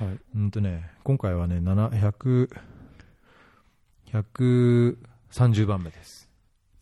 [0.00, 0.18] はい。
[0.36, 2.48] うんとね、今回はね、700、
[4.12, 6.28] 130番目です。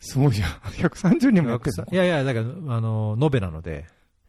[0.00, 0.50] すごいじゃん。
[0.50, 3.86] 130人もやってるいやいや、だから、あの、延べなので、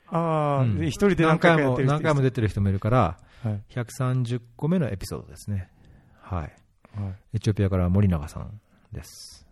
[0.08, 3.64] ああ、うんで一人で何何回回も、何回も出てる人もいるから、はい。
[3.74, 5.70] 130個目のエピソードですね。
[6.22, 6.42] はい。
[6.42, 6.54] はい。
[7.34, 8.60] エチオピアから森永さん
[8.92, 9.48] です。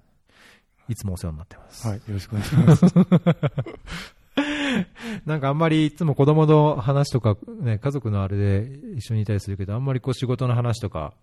[0.88, 1.88] いつもお世話になってます。
[1.88, 1.98] はい。
[1.98, 2.86] よろしくお願いします。
[5.25, 11.13] なんかあんまりいつも子供の話とか、ね、家族のあれで一緒にいたりするけど、あんまりこう仕事の話とか、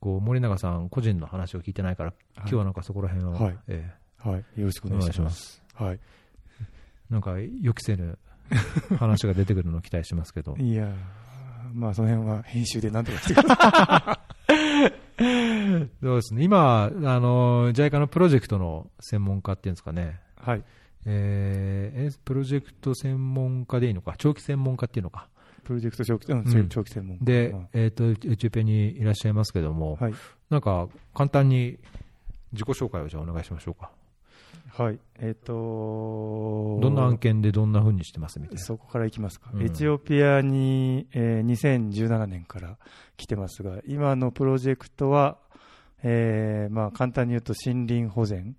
[0.00, 4.60] こう森永さん個人の話を聞いてないから、今日はなんかそこら辺を、はいえはい。
[4.60, 5.42] よろしくお願いします。
[5.42, 5.62] す。
[5.74, 6.00] はい。
[7.10, 8.18] なんか予期せぬ
[8.98, 10.56] 話が出てくるのを期待してますけど。
[10.58, 10.94] いやー
[11.74, 14.20] まあその辺は編集で何とかしてくださ
[16.02, 16.44] そうですね。
[16.44, 20.20] 今、あの、JICA のプロジェクトの専門家っていうんですかね。
[20.38, 20.48] い。
[20.50, 20.64] はい。
[21.06, 25.28] えーえプロジェクト専門家でいいのか、長期専門家っていうのか？
[25.64, 27.18] プロジェクト長期、うんうん長期専門。
[27.20, 30.14] でうん、えっ、と、エチオピアにいらっしゃいますけども、はい。
[30.50, 31.78] なんか簡単に
[32.52, 33.90] 自己紹介をじゃあお願いしましょうか。
[34.70, 34.98] はい。
[35.18, 38.62] えっ、とどんな案件でどんな風にしてますみたいな。
[38.62, 42.78] そこからいきますか、うんエチオピアに、えー2017年から
[43.16, 45.36] 来てますが、今のプロジェクトは、
[46.02, 48.56] えーまあ、簡単に言うと森林保全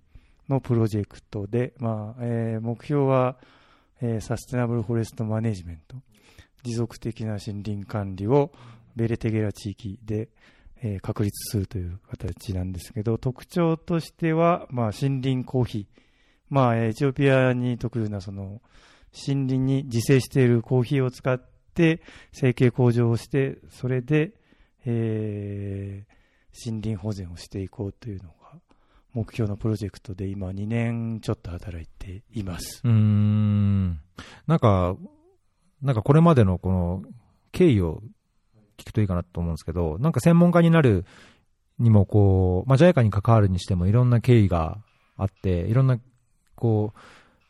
[0.50, 3.36] のプロジェクトで、まあえー目標は、
[4.02, 5.96] えーサステナブルフォレストマネジメント、
[6.64, 8.52] 持続的な森林管理を
[8.96, 10.28] ベレテゲラ地域で、
[10.82, 15.86] えー確立するという形なんですけど、特徴としては、まあ、森林コーヒー、
[16.48, 18.60] まあ、エチオピアに特有なその
[19.12, 21.40] 森林に自生しているコーヒーを使っ
[21.74, 24.32] て生計向上をして、それで、
[24.84, 26.20] えー
[26.52, 28.39] 森林保全をしていこうというのが
[29.12, 32.80] 目標のプロジェクトで今2年ちょっと働いています。
[32.84, 34.00] うん。
[34.46, 34.96] なんか、
[35.82, 37.02] なんかこれまでのこの
[37.52, 38.02] 経緯を
[38.78, 41.04] 聞くといいかなと思うんですけど、なんか専門家になる
[41.78, 44.78] にもこう、まあ、JICA に関わるにしてもいろんな経緯が
[45.16, 45.98] あって、いろんな、
[46.54, 46.98] こう、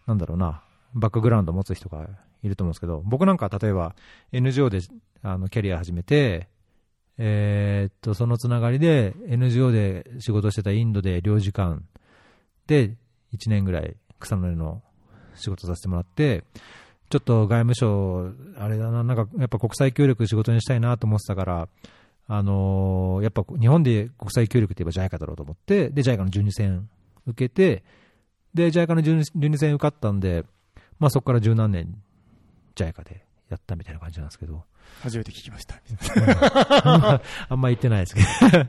[0.06, 0.62] なんだろうな、
[0.94, 2.08] バックグラウンドを持つ人が
[2.42, 3.94] いると思うんですけど、僕なんか例えば
[4.32, 4.80] NGO で
[5.22, 6.48] あのキャリア始めて、
[7.18, 11.82] えーっと、そのつながりで NGO で仕事してたインドで領事館
[12.66, 12.96] で
[13.34, 14.82] 1年ぐらい草の根の
[15.34, 16.44] 仕事させてもらって、
[17.10, 21.68] ちょっと外務省、あれだな、なんかやっぱ国際協力仕事にしたいなと思ってたから、
[22.28, 26.88] あのーやっぱ日本で国際協力って言えば JICA だろうと思って、で、JICA の12戦
[27.26, 27.82] 受けて、
[28.54, 30.44] で、JICA の 12, 12戦受かったんで、
[31.00, 32.00] まあそこから十何年
[32.76, 33.24] JICA で。
[33.50, 34.64] やったみたいな感じなんですけど、
[35.02, 35.80] 初めて聞きました。
[37.48, 38.66] あんま言ってないですけど。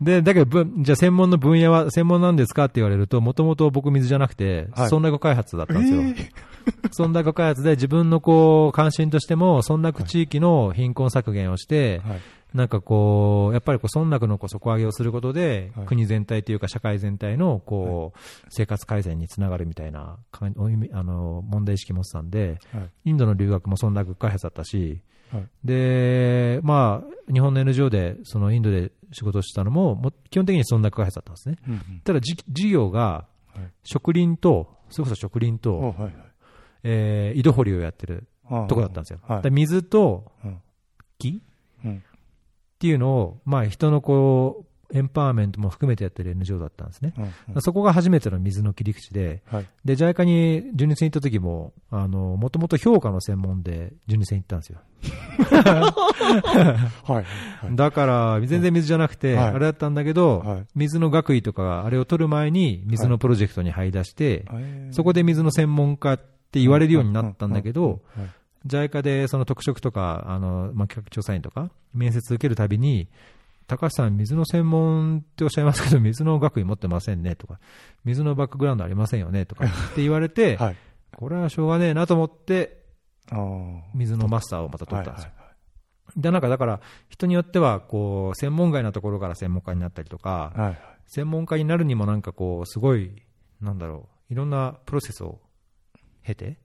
[0.00, 6.00] で、だけどぶ、じゃあ専門の分野は、専門なんですかって言われると、もともと僕水じゃなくて、はい村落開発だったんですよ。
[6.00, 6.30] えー
[6.98, 12.20] 村落開発で自分のこう、関心としても、村落地域の貧困削減をして、はい
[12.54, 15.86] なんかこう、やっぱりこう村落のこう底上げをすることで、はい。
[15.86, 18.18] 国全体というか社会全体のこう、
[18.50, 22.90] 生活改善につながるみたいなあの問題意識持ってたんで、はい。
[23.06, 25.02] インドの留学も村落開発だったし、
[25.32, 25.48] はい。
[25.64, 31.56] で、まあ、日本の NGO でそのインドで仕事をしてたのも、も基本的に村落開発だったんですね。
[31.68, 32.00] うんうん。
[32.04, 33.70] ただじ事業がはい。
[33.84, 36.12] 植林と、それこそ植林と、おはいはい。
[36.82, 38.26] えー井戸掘りをやってる
[38.68, 39.20] とこだったんですよ。
[39.50, 40.58] 水とうん。
[41.18, 41.42] 木うん
[42.80, 47.12] っていうのを、まあ、人のこう、エンパワーメントも含めてやってる NGO だったんですね。
[47.18, 47.60] うんうん。
[47.60, 49.66] そこが初めての水の切り口で、はい。
[49.84, 54.78] で、JICA に純日に行った時も、あの、もともと評価の専門で純日に行ったんですよ。
[57.04, 57.24] はい。
[57.64, 57.76] はい。
[57.76, 59.46] だから、全然水じゃなくて、はい。
[59.48, 60.66] あれだったんだけど、はい。
[60.74, 64.94] 水の学位とか、あれを取る前に水のプロジェクトに入り出して、えー。
[64.94, 68.00] そこで水の専門家って言われるようになったんだけど、
[68.66, 73.08] JICA でその特色とか、あの、まあ、企画調査員とか、面接受けるたびに、
[73.66, 77.60] 高橋さん、水の専門っておっしゃいますけど、 水の学位持ってませんねとか、
[78.04, 80.76] 水のバックグラウンドありませんよねとかって言われて、 はい。
[81.16, 82.84] これはしょうがねえなと思って、
[83.94, 85.30] 水のマスターをまた取はいったんですよ。
[85.36, 85.50] はい
[86.16, 90.78] で、なんかだから、人によっては、こう、専門外なところから専門家になったりとか、はいはい。
[91.06, 93.22] 専門家になるにもなんかこう、すごい、
[93.60, 95.40] なんだろう、いろんなプロセスを
[96.24, 96.58] 経て、はい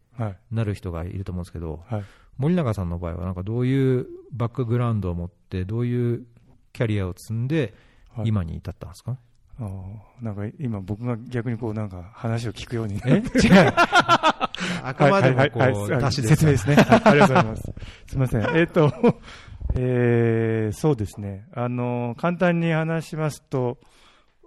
[0.51, 2.03] なる人がいると思うんですけど、はい
[2.37, 6.25] 森永さんの場合は、なんかどういうバックグラウンドを持って、どういう
[6.73, 7.73] キャリアを積んで、
[8.13, 9.17] はい今に至ったんですか、
[9.59, 13.09] あーなんか今僕が逆にこうなんか話を聞くようにえ？
[13.09, 13.73] 違う。
[14.83, 16.75] あくまでもこう、はい説明ですね。
[16.75, 17.73] はい ありがとうございます。
[18.07, 18.57] すみません。
[18.57, 18.91] えっ、と、
[19.75, 21.45] えーそうですね。
[21.53, 23.77] あの、簡単に話しますと、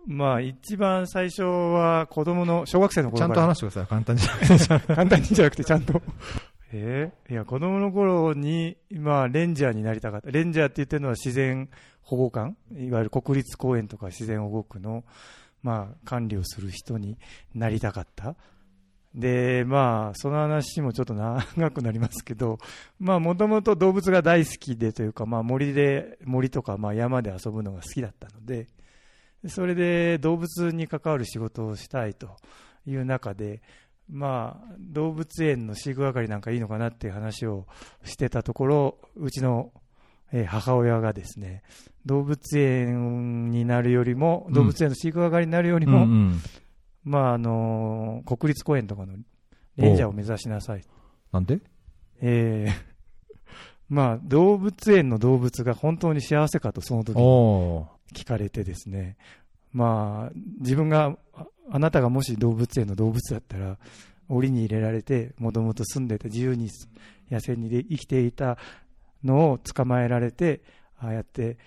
[0.08, 3.32] まあ、一番最初は子供の、小学生のちゃん。
[3.32, 4.94] と話してください、簡単にじゃなくて。
[4.94, 6.00] 簡単にじゃなくて、ちゃんと。
[6.72, 10.30] えーいや、子供の頃に、まあ、レンジャーになりたかった。
[10.30, 11.68] レンジャーって言ってるのは自然
[12.00, 15.04] 保護官いわゆる国立公園とか自然保護区の、
[15.62, 17.18] まあ、管理をする人に
[17.54, 18.34] なりたかった。
[19.14, 22.58] で、まあ、その話もちょっと長くなりますけど、
[22.98, 28.68] まあ、もともと動物が大好きでというか、まあ、森で、森とか、まあ、山で遊ぶのが好きだったので、
[29.46, 32.36] それで動物に関わる仕事をしたいと
[32.86, 33.62] いう中で、
[34.10, 37.66] まあ、動物園の飼育係なんかいいのかなっていう話を
[38.04, 39.70] してたところ、うちの、
[40.32, 41.62] えー母親がですね、
[42.04, 44.54] 動物園になるよりも、うん。
[44.54, 46.40] 動物園の飼育係になるよりも、うんうん。
[47.04, 49.14] まあ、あのー国立公園とかの
[49.76, 50.82] レンジャーを目指しなさい。
[51.32, 51.60] なんで？
[52.20, 52.72] えー
[53.88, 57.16] まあ、動物園の動物が本当に幸せかとその時
[58.14, 59.16] 聞かれてですね、
[59.72, 61.16] まあ、自分が、
[61.70, 63.78] あなたがもし動物園の動物だったら、
[64.28, 66.68] 檻に入れられて、もともと住んでて自由に
[67.30, 68.58] 野生にで生きていた
[69.24, 70.62] のを捕まえられて、
[70.98, 71.58] ああやって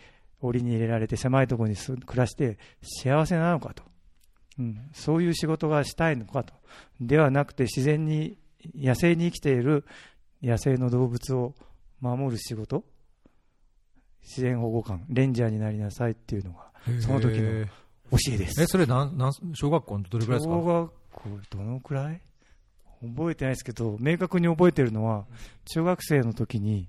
[0.42, 3.84] 檻に入れられて狭いところに暮らして幸せなのかと、
[4.60, 6.54] うん、そういう仕事がしたいのかと、
[7.00, 8.38] ではなくて自然に
[8.76, 9.86] 野生に生きている
[10.42, 11.56] 野生の動物を
[12.00, 12.84] 守る仕事、
[14.24, 17.66] 自然保護官、レンジャーになりなさいっていうのがその時の
[18.12, 18.62] 教えです。
[18.62, 20.56] え、それなん、なん、小学校のどれくらいですか？
[20.56, 22.22] 小学校どのくらい？
[23.04, 25.26] 覚えてないですけど、明確に覚えてるのは、
[25.74, 26.88] 中学生の時に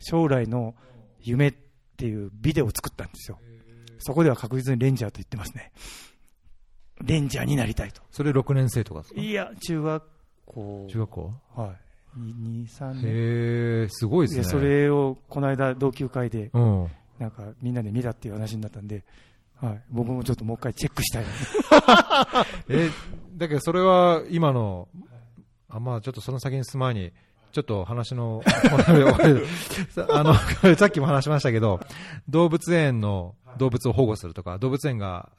[0.00, 0.74] 将来の
[1.20, 1.54] 夢っ
[1.96, 3.38] ていうビデオを作ったんですよ。
[3.98, 5.70] そこでは確実にレンジャーと言ってますね。
[7.04, 8.02] レンジャーになりたいと。
[8.10, 9.20] それ6年生とかですか？
[9.20, 10.02] いや、中学
[10.46, 10.86] 校。
[10.90, 11.32] 中学校？
[11.54, 11.76] はい。
[12.18, 13.02] 2、3年。
[13.04, 14.44] へえ、すごいですね。
[14.44, 16.88] それをこの間同級会でうん。
[17.18, 19.04] なんかみんなで見たっていう話になったんで、
[19.60, 22.90] はい、僕もちょっともう一回チェックしたいな え、
[23.36, 24.88] だけどそれは今の、
[25.68, 27.12] あ、まあちょっとその先に進む前に、
[27.52, 28.42] ちょっと話の、
[30.08, 30.34] あの、
[30.76, 31.80] さっきも話しましたけど、
[32.28, 35.30] 動物園の動物を保護するとか、動物園が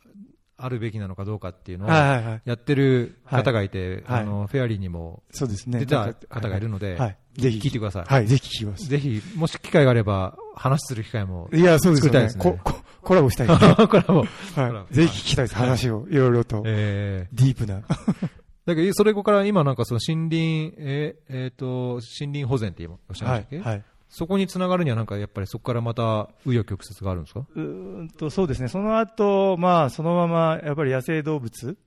[0.64, 1.90] あるべきなのかどうかっていうのを。
[1.90, 5.80] やってる方がいて、はいあの、フェアリーにもそうですね。
[5.80, 7.18] 出た方がいるので、はい。
[7.36, 7.60] ぜひ。
[7.60, 8.04] 聞いてください。
[8.06, 8.88] はい、ぜひ聞きます。
[8.88, 11.50] ぜひ、もし機会があれば、話する機会も。
[11.52, 12.14] いや、そうですよね。
[12.14, 13.76] 作りたいですねここコラボしたいですね。
[13.76, 14.26] これも、
[14.56, 14.94] はい。
[14.94, 15.56] ぜひ聞きたいです。
[15.56, 16.64] 話を、いろいろと。
[16.66, 17.80] えディープな。
[17.80, 18.30] ー、
[18.66, 23.84] だけど、それから今なんかその森林、えーえーと、森林保全って今おっしゃいましたっけ、はい。
[24.14, 24.18] はい。
[24.18, 27.46] そこにつながるにはなんかやっぱりそこからまた、紆余曲折があるんですか？
[27.56, 28.68] うーんと、そうですね。
[28.68, 31.78] その後、まあ、そのまま、やっぱり野生動物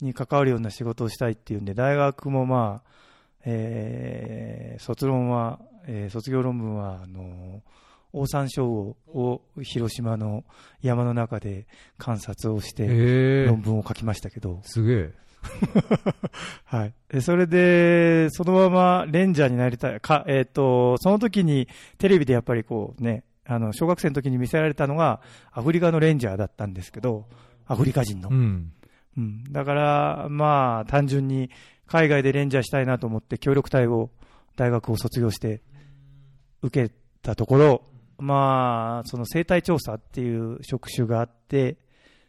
[0.00, 2.90] に関わるような仕事をしたいっていうんで、大学もまあ、
[3.44, 7.62] えー卒論は、えー卒業論文は、あの、
[8.12, 10.44] オオサンショウウオを広島の
[10.80, 11.66] 山の中で
[11.98, 15.12] 観察をして、へ論文を書きましたけど、すげえ。
[16.64, 16.94] はい。
[17.08, 20.00] でそれで、そのままレンジャーになりたい。
[20.00, 21.68] か、えっ、と、その時に
[21.98, 25.20] テレビでやっぱりこうね、あの、小学生の時に見せられたのが、
[25.52, 27.26] アフリカのレンジャーだったんですけど、
[27.66, 28.28] アフリカ人の。
[28.28, 28.72] うん。
[29.16, 29.44] うん。
[29.50, 31.50] だから、まあ、単純に
[31.86, 34.10] 海外でレンジャーしたいなと思って協力隊を、
[34.56, 35.62] 大学を卒業して
[36.62, 37.82] 受けたところ、
[38.18, 41.78] まあ、その生態調査っていう職種があって、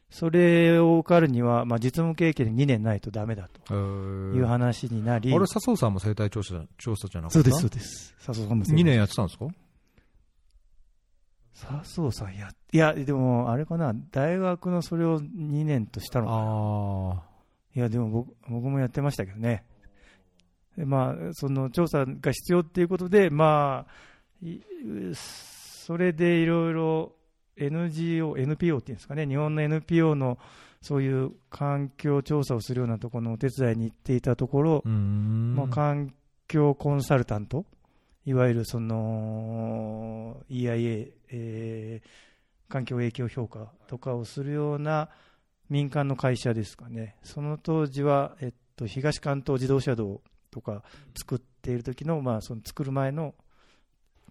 [0.10, 3.78] それを受かるには、まあ、実務経験2年ないとダメだとえい
[4.40, 7.44] うー、話になり、あれ、笹生さんも生態調査調査じゃなかった？
[7.44, 8.16] そうです、そうです。
[8.20, 9.46] 笹生さんも2年やってたんですか？
[11.54, 17.24] 笹生さんや、いや、でも、あれかな、大学のそれを2年としたのかな。
[17.24, 17.30] あ
[17.76, 19.64] いや、でも僕僕もやってましたけどね。
[20.78, 24.60] でまあ、その調査が必要っていうことで、まあ、い
[25.14, 27.12] それでいろいろ
[27.60, 30.38] NGO、NPO っていうんですかね、日本の NPO の
[30.82, 34.84] そういう環境調査をするようなところのお手伝いに行っていたところ。
[34.86, 36.14] まあ、環
[36.48, 37.66] 境コンサルタント、
[38.26, 42.30] いわゆるその EIA、えー
[42.70, 45.10] 環境影響評価とかをするような
[45.70, 50.84] 民間の会社ですかね、その当時は、えっと、東関東自動車道とか
[51.18, 53.36] 作っている時の、まあ、その作る前の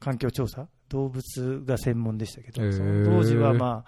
[0.00, 2.62] 環境調査、動物が専門でしたけど、
[3.04, 3.84] 当時は、ま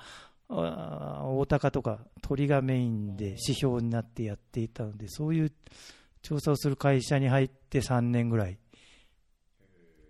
[0.49, 5.53] あ、大鷹とか鳥がメインで指標になってやっていたので、そういう
[6.23, 8.59] 調査をする会社に入って3年ぐらい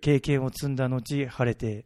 [0.01, 1.85] 経験を積んだ後晴れて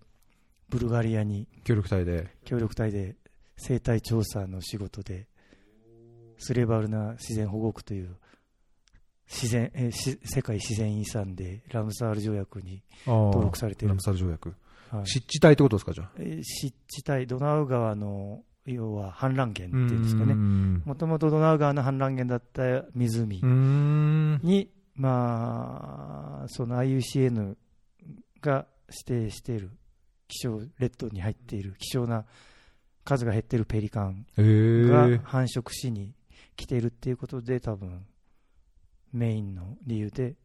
[0.70, 2.28] ブルガリアに協力隊で。
[2.46, 3.16] 協力隊で
[3.58, 5.28] 生態調査の仕事で
[6.38, 8.16] スレバルナ自然保護区という
[9.28, 14.56] 自然え世界自然遺産でラムサール条約に登登録されているラム、サル条約。
[14.98, 16.12] はい湿地帯ってことですか、じゃあ？
[16.20, 23.42] えー湿地帯ドナウ川の要は氾濫源っていうんですかねんもともとドナウ川の氾濫源だった湖。
[24.44, 27.56] にまあ、その IUCN
[28.42, 29.70] が指定している
[30.28, 32.26] 気象列島に入っている希少な
[33.04, 34.26] 数が減っているペリカン
[34.90, 36.14] が繁殖しに
[36.56, 38.06] 来ているっていうことで、多分
[39.14, 40.36] メインの理由で、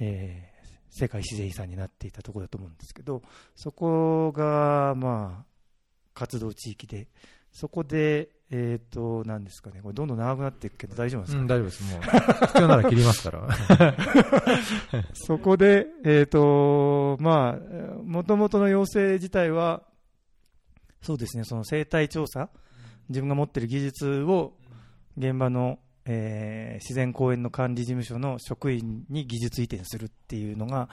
[0.00, 0.53] えー
[0.96, 3.22] 世界自然遺産になっていたところだと思うんですけど、
[3.56, 5.44] そこが、まあ、
[6.14, 7.08] 活動地域で、
[7.50, 11.92] そこで、えっ、と、なんですかね、これどんどん長くなっていくけど大丈夫ですか、うん、大丈夫です。
[11.92, 12.02] もう、
[12.46, 15.04] 必要なら切りますから。
[15.14, 19.82] そこで、えっ、と、まあ、もともとの要請自体は、
[21.02, 22.50] そうですね、その生態調査、
[23.08, 24.56] 自分が持っている技術を
[25.16, 30.88] 現場の、えー自然公園の管理事務所の職員に技術移転するっていうのが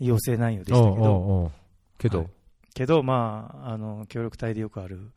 [0.00, 1.50] 要請内容でしたけど、おうおう
[1.98, 2.28] けど、はい。
[2.74, 5.10] けど、まあ、あの協力隊でよくある、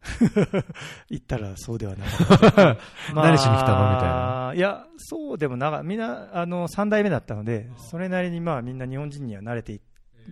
[1.10, 2.76] 言ったらそうではなかった。
[3.14, 3.90] 何しに来たの？
[3.94, 4.52] みたいな。
[4.54, 9.80] いや、そうでもなかみんなあの3代目だったので、それなりにまあみんな日本人には慣れてい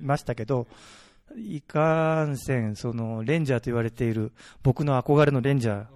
[0.01, 0.67] ましたけど、
[1.37, 4.33] いかんせん、そのレンジャーと言われている
[4.63, 5.87] 僕の憧れのレンジャー、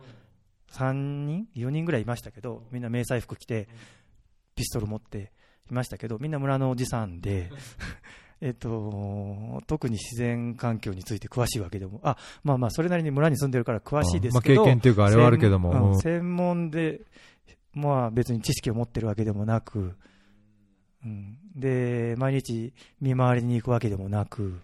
[0.71, 3.69] 3人、4人ぐらいいましたけど、みんな迷彩服着て、
[4.55, 5.33] ピストル持って
[5.71, 7.51] いましたけど、みんな村のおじさんで、
[8.41, 17.03] えっと、特に自然環境について詳しいわけでも、あまあまあ、それなりに村に住んでるから詳しいですけど、まあ経験っていうかあれはあるけども専,、門で、
[17.75, 19.95] まあ、別に知識を持ってるわけでもなく、
[21.05, 24.61] うん、で毎日見回りに行くわけでもなく、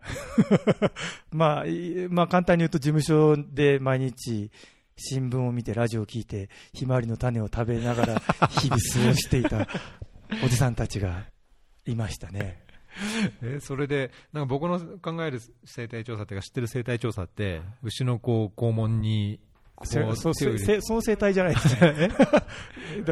[1.30, 4.50] まあ、いまあ簡単に言うと事務所で毎日
[4.96, 9.66] 新聞を見てラジオを聞いてひまわりの種を食べながら 日々過ごしていた
[10.44, 11.24] おじさんたちが
[11.86, 12.64] いましたね。
[13.42, 19.40] えそれで、なんか僕の考える生態調査っていうか、知ってる生態調査って、牛のこう肛門に、
[19.74, 22.08] こそそその生態じゃないですね。
[22.14, 22.32] だか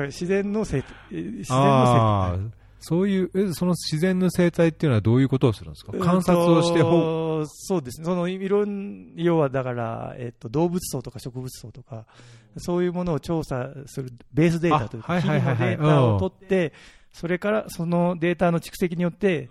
[0.01, 0.77] ら自然の生
[1.11, 2.51] 自然の生あー
[2.85, 5.93] そういう、えその自然の生態っていうのはどういうことをするんですか？
[5.99, 12.07] 観察をして、ほうそうですね、そのいろん要はだから、えっと、動物層とか植物層とか、
[12.59, 16.73] そういうものを調査するベースデータというか、あはいはいはいはいデータを取って、
[17.13, 19.49] それからそのデータの蓄積によって、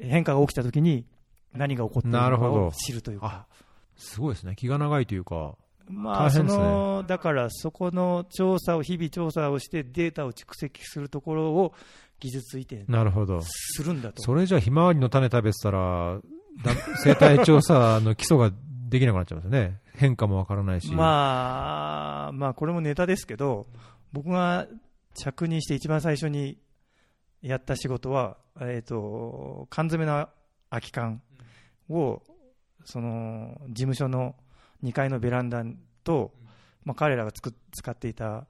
[0.00, 1.04] 変化が起きたときに、
[1.52, 3.46] 何が起こっているのかを知るというか。
[3.96, 4.54] すごいですね。
[4.56, 5.56] 気が長いというか。
[5.88, 11.74] まあ、そ大変ですねのだからそこの調査を、日々調査をして、データを蓄積するところを
[12.20, 13.40] 技術移転なるほど。
[13.42, 14.22] するんだと。
[14.22, 16.20] それじゃあ、ひまわりの種食べてたら、
[16.62, 16.72] だ
[17.02, 18.52] 生態調査の基礎が
[18.88, 19.80] できなくなっちゃいますよね。
[19.94, 20.92] 変化もわからないし。
[20.92, 23.66] まあ、まあ、これもネタですけど、
[24.12, 24.66] 僕が
[25.14, 26.58] 着任して一番最初に
[27.42, 30.28] やった仕事は、えっ、と、缶詰の
[30.68, 31.22] 空き缶
[31.88, 32.22] を、
[32.84, 34.34] その、事務所の
[34.82, 35.64] 2階のベランダ
[36.04, 36.32] と、
[36.84, 38.46] まあ、彼らがつく使っていた、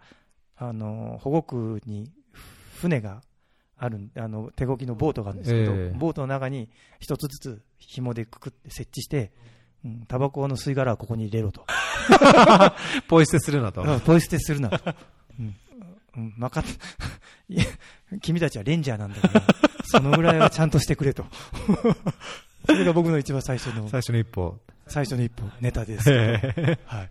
[0.57, 2.11] あの、保護区に
[2.81, 3.23] 船が
[3.83, 6.69] あるんあの、手動きのボートがあるんですけど、ええボートの中に
[6.99, 9.33] 一つずつ紐でくくって設置して、
[9.85, 11.65] うん、タバコの吸い殻はここに入れろと。
[13.09, 13.83] ポイ捨てするなと。
[13.83, 14.95] うんポイ捨てするなと。
[15.39, 15.57] うん。
[16.17, 16.65] うん、まかっ
[17.49, 17.65] いや
[18.21, 19.43] 君たちはレンジャーなんだから、
[19.85, 21.25] そのぐらいはちゃんとしてくれと。
[22.67, 24.59] それが僕の一番最初の、最初の一歩。
[24.87, 26.11] 最初の一歩、ネタです。
[26.11, 27.11] え はい。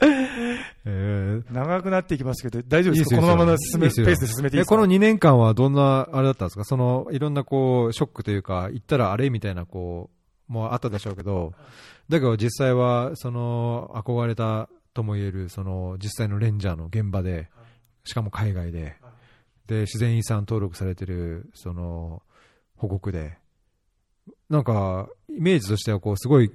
[0.00, 1.44] ー。
[1.52, 4.74] 長くなっていきますけど、大丈夫いいですかこのままの進めペースで進めていいですか？
[4.74, 6.64] えこの2年間はどんな、あれだったんですか？
[6.64, 10.10] その、いろんなこう、ショックというか、言ったらあれみたいな、こ
[10.48, 11.52] う、もうあったでしょうけど、
[12.08, 17.50] だけど実際は、その、憧れたとも言える、その、実際のレンジャーの現場で、
[18.04, 18.96] しかも海外で、
[19.66, 22.22] で、自然遺産登録されてる、その、
[22.76, 23.36] 保護区で、
[24.50, 26.50] なんか、イメージとしては、こう、すごい、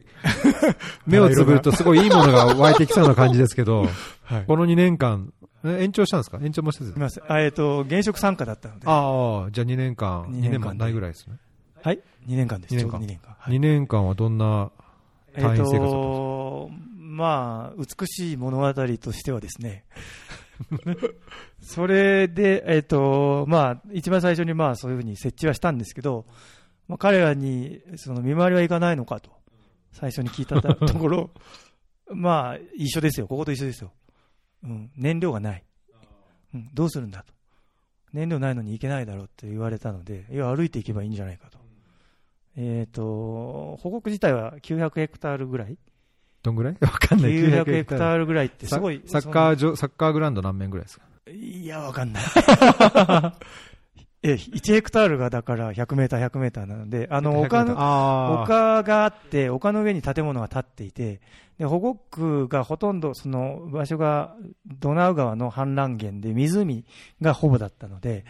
[1.06, 3.88] 目をつぶるとすごいいいものが湧いてきそうな感じですけど、
[4.24, 4.46] はい。
[4.46, 5.32] この2年間、
[5.64, 6.40] え延長したんですか？
[6.42, 6.94] 延長もせん。
[7.30, 11.38] あえっ、と、現職参加だったので、ああ、じゃあ2年間、2二年間ないぐらいですね。
[11.82, 12.00] はい。
[12.28, 12.76] 2年間です。
[12.76, 13.36] 二年間ちょうど2年間。
[13.38, 14.72] はい2年間はどんな、
[15.36, 15.98] えっ、単位生活だったんですか？
[16.00, 19.86] と、まあ、美しい物語としてはですね、
[21.62, 26.26] それで、えっ、と、まあ、一番最初にまあ、そういうふうに設置はしたんですけど、
[26.88, 29.32] まあ、彼らに、その、見回りはいかないのかと、
[29.92, 31.32] 最初に聞いたと ころ、
[32.10, 33.28] まあ、一緒ですよ。
[33.28, 33.92] ここと一緒ですよ。
[34.64, 35.64] うん、燃料がない。
[36.54, 37.34] うん、どうするんだと。
[38.14, 41.58] 燃料ないのに行けないだろうって言われたので、いや、歩いていけばいいんじゃないかと。
[42.56, 45.78] えっ、と、保護区自体は900ヘクタールぐらい
[46.44, 46.78] どんぐらい？
[46.82, 47.32] わかんない。
[47.32, 49.02] 900ヘクターールぐらいってすごい。
[49.08, 51.06] サッカー場、サッカーグラウンド何面ぐらいですか？
[51.32, 52.24] いや、わかんない。
[54.24, 61.20] え、1ヘクタールがだから100メーター、100メーターなので、あの、丘の、あ丘があって、丘の上に建物が建っていて、
[61.58, 66.86] で、保護区がほとんど、その場所がドナウ川の氾濫源で湖
[67.22, 68.24] がほぼだったので、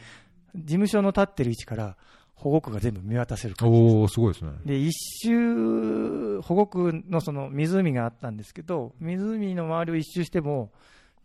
[0.55, 1.95] 事務所の立ってる位置から
[2.33, 3.95] 保護区が全部見渡せる感じです。
[3.95, 4.51] おー、すごいですね。
[4.65, 4.91] で、一
[5.23, 10.71] 周、保護区のその湖があったんですけど、湖の周りを一周しても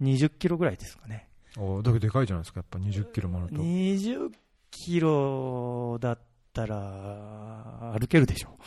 [0.02, 1.26] 20キロぐらいですかね。
[1.56, 3.62] おーだけどでかいじゃないですか、やっぱ20キロもあると。
[3.62, 4.30] 20
[4.70, 6.18] キロだっ
[6.52, 8.58] たら歩けるでしょ。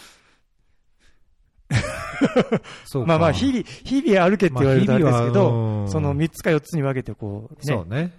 [2.86, 8.14] そうかまあまあ、日々、日々歩けって言われるとあれですけど、うんその3つか4つに分けてこう、ね、そうね。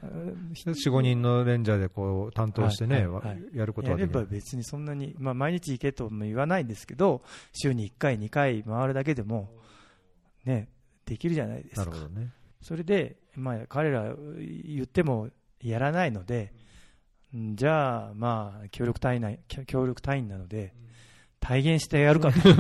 [0.55, 4.27] 4、5人のレンジャーでこう担当してね、はいはいはいやることはできる。
[4.27, 7.23] 別にそんなに、まあ、毎日行けとも言わないんですけど、
[7.53, 9.51] 週に1回、2回回るだけでも、
[10.45, 10.69] ね、
[11.05, 12.09] できるじゃないですかなるほ。
[12.09, 12.31] どね。
[12.63, 15.29] それで、まあ、彼ら言っても
[15.61, 16.62] やらないので、ん
[17.35, 19.31] じゃあ、まあ、協力隊員な
[19.67, 20.75] 協力隊員なので、
[21.41, 22.39] 体現してやるかと。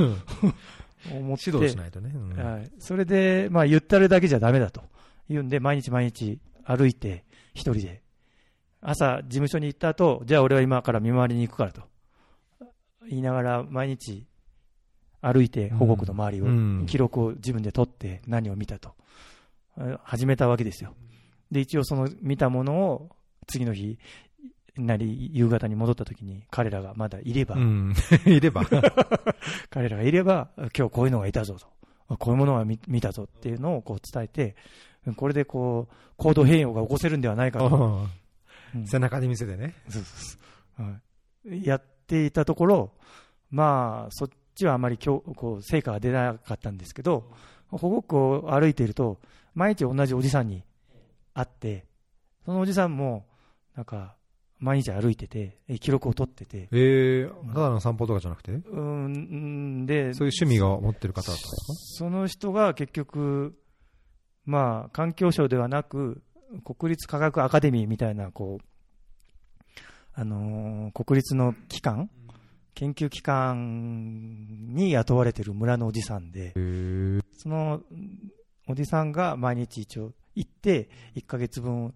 [1.11, 2.12] 思って、指導しないとね。
[2.14, 2.33] うん。
[2.33, 4.83] はい、それで、まあ、言ったるだけじゃダメだと
[5.29, 7.25] 言うんで、毎日毎日歩いて、
[7.55, 8.02] 一人で、
[8.81, 11.83] 朝、事務所に行った後、じゃあ俺は今から見回りに行くからと。
[13.09, 14.26] 言いながら、毎日
[15.21, 16.87] 歩いて保護区の周りを、うん。
[16.87, 18.95] 記録を自分で取って何を見たと、
[19.76, 20.95] あ始めたわけですよ。
[21.50, 23.11] で、一応その見たものを
[23.47, 23.99] 次の日、
[24.76, 27.95] なり夕方に戻った時に彼らがまだいれば、うん。
[28.26, 28.64] いれば。
[29.71, 31.57] 彼らがいれば、今日こういうのがいたぞ
[32.09, 34.57] と、こういうものが見見たぞっていうのをこう伝えて、
[35.17, 37.67] これでこう行動変容が起こせるんではないかと、
[38.75, 39.75] うん背中で見せてね。
[39.88, 41.00] そうそうそうは
[41.45, 42.93] いやっていたところ、
[43.50, 47.31] まあ、そっちはあまりきょうこう成果が出なかったんですけど、
[47.71, 49.21] 保護区を歩いていると、
[49.55, 50.64] 毎日同じおじさんに
[51.35, 51.85] 会って、
[52.45, 53.26] そのおじさんも、
[53.76, 54.17] なんか、
[54.62, 58.52] 毎日歩いてて、え記録を取ってて、えー、ただの散歩とかじゃなくて？
[58.52, 63.59] うんうんで、そういう趣味が持ってる方だったんですその人が結局、
[64.47, 66.23] まあ、環境省ではなく、
[66.64, 68.64] 国立科学アカデミーみたいな、こう、
[70.14, 72.09] あのー国立の機関、
[72.75, 76.52] 研究機関に雇われてる村のおじさんで
[77.37, 78.33] そのうん
[78.69, 81.95] おじさんが毎日一応行って、1ヶ月分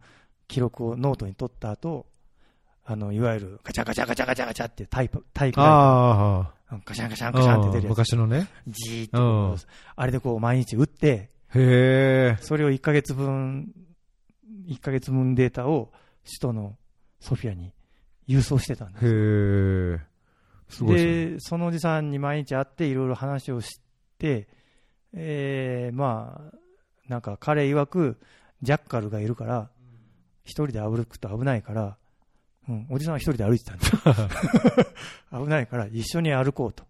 [0.49, 2.07] 記録をノートに取った後、
[2.89, 6.53] あの、いわゆるガチャガチャガチャガチャガチャってタイプ、タイプガ
[6.93, 8.49] シャンガシャンあ、ガシャンって出うんるやつ、昔のね。
[8.69, 9.57] じーっと
[9.97, 12.37] あれでこう毎日打って、へえ。
[12.41, 13.73] それを1ヶ月分、
[14.69, 15.93] 1ヶ月分データを
[16.25, 16.77] 首都の
[17.19, 17.73] ソフィアに
[18.29, 19.07] 郵送してたんです。
[19.07, 20.01] へえ。
[20.69, 23.81] すごいでそのおじさんに毎日会っていろいろ話をし
[24.19, 24.49] て、
[25.13, 26.57] えー、まあ、
[27.09, 28.19] なんか彼曰く、
[28.63, 29.71] ジャッカルがいるから、
[30.45, 31.97] 一人で歩くと危ないから、
[32.69, 33.93] うん、おじさんは一人で歩いてたんです
[35.31, 36.85] 危ないから一緒に歩こうと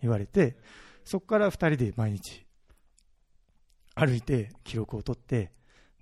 [0.00, 0.56] 言われて、
[1.04, 2.46] そこから二人で毎日
[3.94, 5.52] 歩いて記録を取って、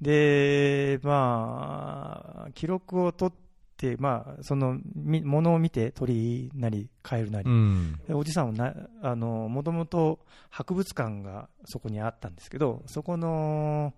[0.00, 3.34] で、まあ、記録を取っ
[3.76, 8.00] て、まあ、その、みものを見て鳥なりカエルなりう、ん。
[8.06, 13.94] でおじさんはな、あの、もともと博物館がそこにあったんですけど、そこの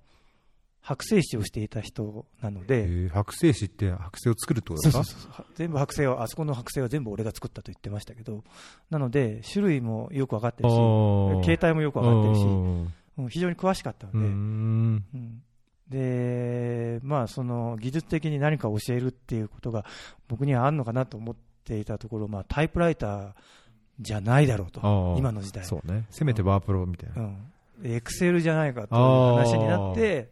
[0.88, 5.04] 剥製師をしていた人なのえで、ー、剥製師って剥製を作るってことですか？
[5.04, 8.42] そうそうそう全部剥製は、あそこの剥製は全部俺が作ったと言ってましたけど、
[8.88, 10.72] なので、種類もよく分かってるし、
[11.44, 12.80] 携帯もよく分かってるし、うん。
[12.80, 15.04] うん非常に詳しかったので、うん。
[15.12, 15.42] うん。
[15.88, 19.84] で、まあ、その技術的に何か教えるっていうことが
[20.28, 23.32] 僕にはあるのかなと思っていたところ、まあ、タイプライター
[24.00, 25.64] じゃないだろうと、今の時代。
[25.64, 26.06] そうね。
[26.10, 27.22] せめてワープロみたいな。
[27.22, 27.36] うん、
[27.82, 30.30] エクセルじゃないかという話になって、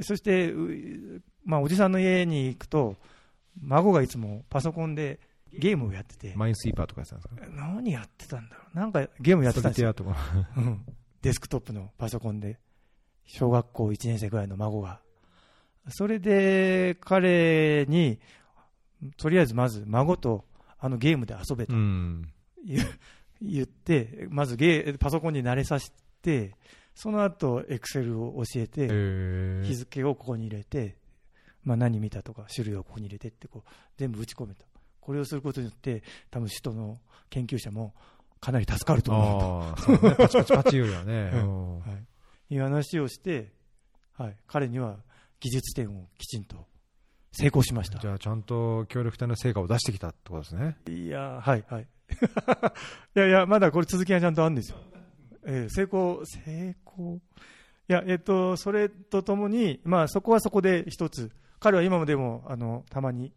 [0.00, 2.96] そして、うまあ、おじさんの家に行くと、
[3.60, 5.18] 孫がいつもパソコンで
[5.52, 7.56] ゲームをやってて、マインスイーパーとかやってたんですか？
[7.56, 10.16] 何やってたんだろう、なんかゲームやってたんですよ、とか。
[10.56, 10.84] うん
[11.20, 12.60] デスクトップのパソコンで、
[13.24, 15.00] 小学校1年生ぐらいの孫が。
[15.88, 18.20] それで、彼に、
[19.16, 20.44] とりあえずまず孫と
[20.78, 22.32] あのゲームで遊べとうん。
[23.42, 25.90] 言って、まずゲーパソコンに慣れさせ
[26.22, 26.54] て、
[27.00, 29.62] その後、エクセルを教えへて、え。
[29.64, 30.96] 日付をここに入れて、
[31.62, 34.66] まあ、何見たとか、種類をここに入れてってこう、全部打ち込めた。
[35.00, 36.98] これをすることによって、多分首都の
[37.30, 37.94] 研究者も
[38.40, 40.16] かなり助かると思うと。
[40.16, 41.30] パチパチパチ言うよね。
[41.34, 41.86] う うんは
[42.50, 43.52] い、いう話をして、
[44.14, 44.98] はい、彼には
[45.38, 46.66] 技術点をきちんと
[47.30, 48.00] 成功しました。
[48.00, 50.76] じゃあ、ちゃんと協力隊の成果を出してきたってことですね。
[50.88, 51.86] いやー、はい、はい。
[53.14, 54.78] いやいや、まだこれ続きがちゃんとあるんですよ。
[55.44, 57.20] えー成功、成功？
[57.90, 63.32] いや、えっ、と、それとともに、まあ、そこはそこで一つ、彼は今もでも、あの、たまに、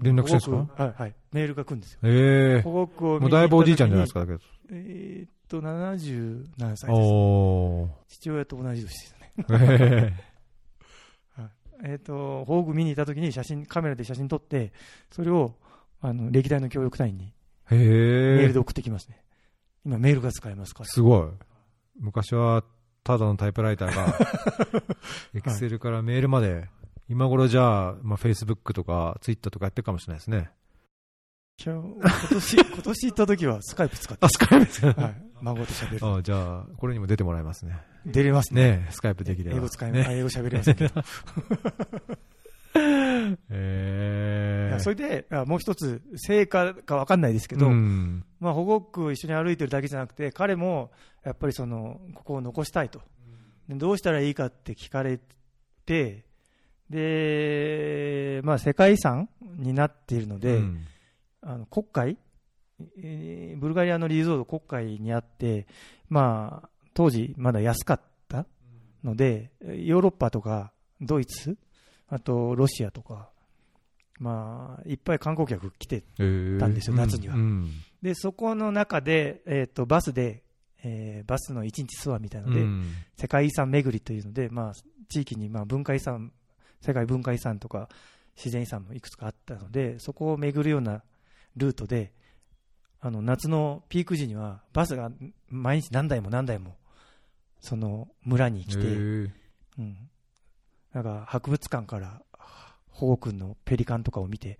[0.00, 2.00] 連絡してるはい、はい、メールが来るんですよ。
[2.04, 2.62] ええ。
[2.62, 4.38] 保護区を見もうだいぶおじいちゃんじゃないですか、だけど。
[4.70, 6.46] えーっと、77
[6.76, 8.18] 歳です。
[8.20, 9.32] 父親と同じ年ですね。
[9.50, 10.12] え
[11.82, 14.72] えっ、と、宝具見に行った時に写真、カメラで写真撮って、
[15.10, 15.54] それを、
[16.02, 17.32] あの、歴代の協力隊員に
[17.70, 17.84] へメー
[18.42, 18.58] えルで。
[18.58, 19.20] 送ってきますね。
[19.84, 20.86] 今メールが使えますから。
[20.86, 21.28] すごい。
[21.98, 22.64] 昔は、
[23.02, 24.14] ただのタイプライターが、
[25.34, 26.68] エクセルからメールまで、
[27.08, 30.50] 今頃じゃあ、まあ、Facebook とか Twitter とかやってるかもしれないですね。
[31.62, 35.22] 今日、今年、 今年行った時はスカイプ使ってあ、スカイプですか、はい。
[35.42, 36.18] 孫と喋る。
[36.18, 37.76] あじゃあ、これにも出てもらいますね。
[38.06, 38.62] 出れますね。
[38.78, 39.56] ねえスカイプできれば。
[39.56, 41.02] 英語使い、ねあ英語喋れませんけど。
[43.50, 44.80] えー。
[44.80, 48.24] それで、あもう一つ、成果かわかんないですけど、うん。
[48.40, 50.90] まあ、保護区を一緒に歩いてるだけじゃなくて、彼も
[51.24, 53.00] やっぱりそのここを残したいと、
[53.68, 55.20] でどうしたらいいかって聞かれ
[55.86, 56.24] て、
[56.88, 60.84] でまあ、世界遺産になっているので、うん。
[61.42, 62.16] あの国会、
[63.02, 65.66] えーブルガリアのリゾート国会にあって、
[66.08, 68.46] まあ、当時まだ安かった
[69.04, 71.56] ので、ヨーロッパとかドイツ、
[72.10, 73.30] あとロシアとか、
[74.18, 77.34] まあ、いっぱい観光客来てえーたんですよ夏には。
[77.34, 77.70] うん
[78.02, 80.42] で、そこの中で、えっ、と、バスで、
[80.82, 82.94] えーバスの一日ツアーみたいなので、うん。
[83.18, 84.72] 世界遺産巡りというので、まあ、
[85.08, 86.32] 地域に、まあ、文化遺産、
[86.80, 87.88] 世界文化遺産とか、
[88.36, 91.02] 自然遺産もいくつかあったので、そこを巡るような
[91.56, 92.12] ルートで、
[93.00, 95.10] あの、夏のピーク時には、バスが
[95.48, 96.76] 毎日何台も何台も、
[97.60, 99.30] その村に来て、えー。
[99.78, 100.09] うん。
[100.92, 102.22] なんか、博物館から、
[102.88, 104.58] 保護区のペリカンとかを見て、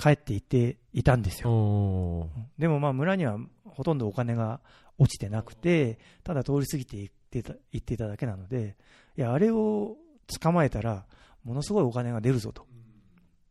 [0.00, 2.30] 帰っていっていたんですよ。
[2.58, 4.60] でもまあ村にはほとんどお金が
[4.98, 8.76] 落ちてなくて、ただ通り過ぎて行ってた行っていただけなので、
[9.16, 9.96] いや、あれを
[10.40, 11.04] 捕まえたら、
[11.44, 12.66] ものすごいお金が出るぞと。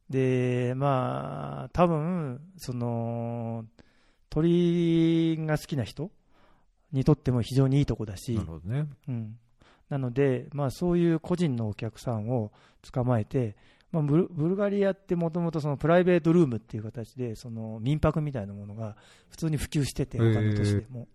[0.10, 3.66] で、まあ、多分その
[4.30, 6.10] 鳥が好きな人
[6.92, 8.88] にとっても非常にいいとこだしなる、ほどね。
[9.08, 9.38] うん、
[9.90, 12.52] なので、まあ、そういう個人のお客さんを
[12.92, 13.56] 捕まえて、
[13.92, 18.96] まあ、ブルブルガリアってもともとプライベートルームっていう形でその民泊みたいなものが
[19.30, 21.08] 普通に普及してて、他の都市でも。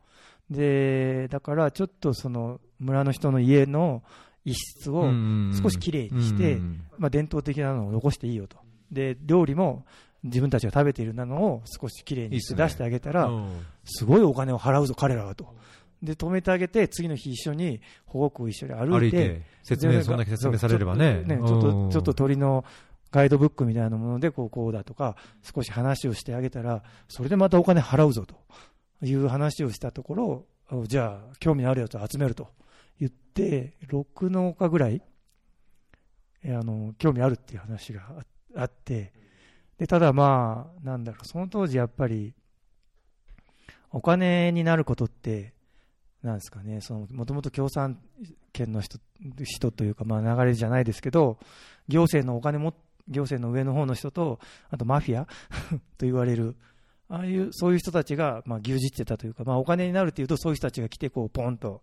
[0.50, 4.02] でだからちょっとその村の人の家の
[4.44, 5.10] 一室を
[5.62, 8.58] 少しきれいにして、うんまあ、伝統的なのを残していいよと、
[8.90, 9.86] で料理も
[10.24, 13.66] 自分たちが食べているのを少しきれいにして出してあげたら、うん。
[13.84, 15.54] すごいお金を払うぞ、彼らはと。
[16.04, 21.24] で、止めてあげて、次の日一緒に保護区を一緒に歩いて、説明、でそんだけ説明されればね。
[21.26, 22.64] ちょっとちょっと鳥の
[23.10, 28.36] ガイドブックみたいなもので、こうこうだとか、少し話をしてあげたら、それでまたお金払うぞと
[29.02, 32.48] いう話をしたところ、おじゃあ、興味のあるやつを集めると
[33.00, 35.00] 言って、6農家ぐらい、
[36.42, 38.02] えあの興味あるっていう話が
[38.54, 39.12] ああって、
[39.78, 42.34] でただまあ、なんだろう、その当時やっぱり、
[43.90, 45.53] お金になることって、
[46.24, 46.80] なんですかね、
[47.12, 47.98] もともと共産
[48.52, 48.98] 権の人
[49.42, 51.38] 人というか、まあ、流れじゃないですけど、
[51.86, 52.74] 行政のお金も、
[53.08, 55.26] 行政の上の方の人と、あとマフィア
[55.98, 56.56] と言われる、
[57.10, 61.82] ああいう、そういう人たちが、まあ、牛耳ってたというか、まあ、お金になるというと、そういう人たちが来て、こう、ポンと、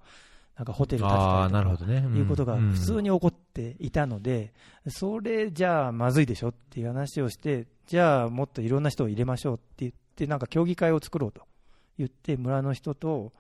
[0.58, 2.20] なんかホテル建てああ、なたりとか、るほどね。
[2.20, 3.10] いうことが普通に。
[3.10, 4.54] に起こっていたので、
[4.88, 11.44] それじゃあまずいでしょっていう話をして、じゃあもっといろんな人を入れましょうって言って、なんか協議会を作ろうと
[11.98, 13.32] 言って、村の人と、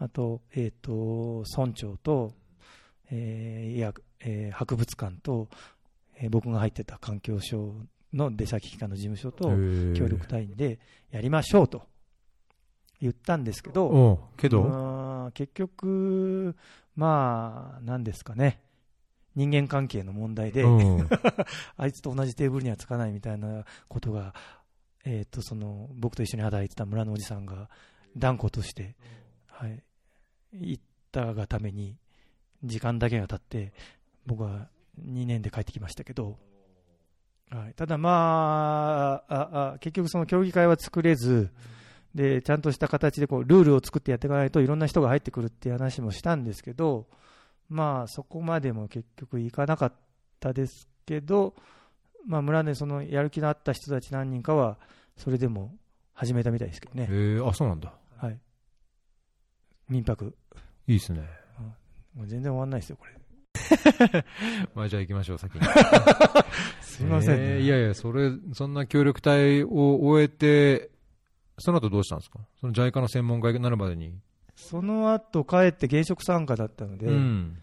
[0.00, 2.32] あと、えっ、と、村長と、
[3.10, 5.48] えーいや、えー博物館と、
[6.16, 7.74] えー僕が入ってた環境省
[8.12, 9.48] の出先機関の事務所と
[9.94, 10.78] 協力隊員で
[11.10, 11.82] やりましょうと
[13.00, 16.56] 言ったんですけど、けど、まあ結局、
[16.96, 18.60] まあ、なんですかね、
[19.36, 21.08] 人間関係の問題で、うん。
[21.76, 24.34] あいつと同じテーブルにはつかないみたいなことが、
[25.04, 27.70] えー、とその僕と一緒に働いてた村のおじさんが
[28.16, 28.96] 断固として、
[29.46, 29.82] はい、
[30.52, 30.78] 言っ
[31.12, 31.96] たがために、
[32.64, 33.72] 時間だけが経って、
[34.26, 34.68] 僕は
[35.02, 36.38] 2年で帰ってきましたけど、
[37.50, 41.50] はい、ただまあああ、結局その協議会は作れず、
[42.14, 47.06] でちゃんとした形でこうルールを作ってやっていかないといろんな人が入ってくるっていう話もしたんですけど、
[47.68, 49.92] まあ、そこまでも結局いかなかっ
[50.40, 51.54] たですけど、
[52.26, 54.76] まあ、村でそのやる気のあった人たち何人かは、
[55.16, 55.72] それでも
[56.12, 57.92] 始めたみたいですけどね、えー、あ、そうなんだ。
[58.16, 58.38] はい、
[59.90, 60.34] 民泊、
[60.86, 61.28] いいですね。
[62.14, 63.12] もう全然終わんないですよ、これ。
[64.74, 65.60] まあ、じゃあ行きましょう、先に。
[66.80, 70.90] すいません、ねえーいやいや、それ、そんな協力隊を終えて、
[71.58, 72.40] その後どうしたんですか？
[72.60, 74.18] その JICA の専門家になるまでに。
[74.54, 77.58] その後帰って現職参加だったので、うん。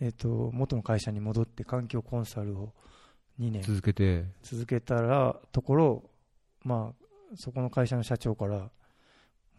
[0.00, 2.72] えー、と元の会社に戻って環境コンサルを
[3.38, 4.24] 2年続けて。
[4.42, 6.10] 続けたらところ、
[6.64, 7.04] まあ、
[7.36, 8.70] そこの会社の社長から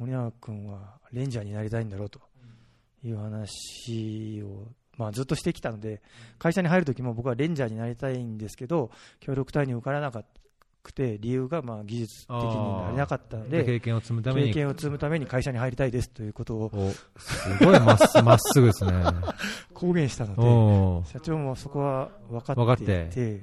[0.01, 2.19] 森永君はレンジャーになりたいんだろうと
[3.03, 6.01] いう話をまあ、ずっとしてきたので、
[6.37, 14.47] 会社に入るときも僕はレンジャーになりたいんですけど、協力隊に受からなくて、理由がまあ技術的になれなかったので、経験を積むために。
[14.49, 18.91] 経験を積むために会社に入りたいですということをおすごいまっすまっすぐですね。
[19.73, 22.83] 公言したので、お社長もそこは分かっって。
[22.83, 23.41] いて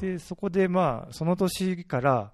[0.00, 2.32] でそこでまあその年から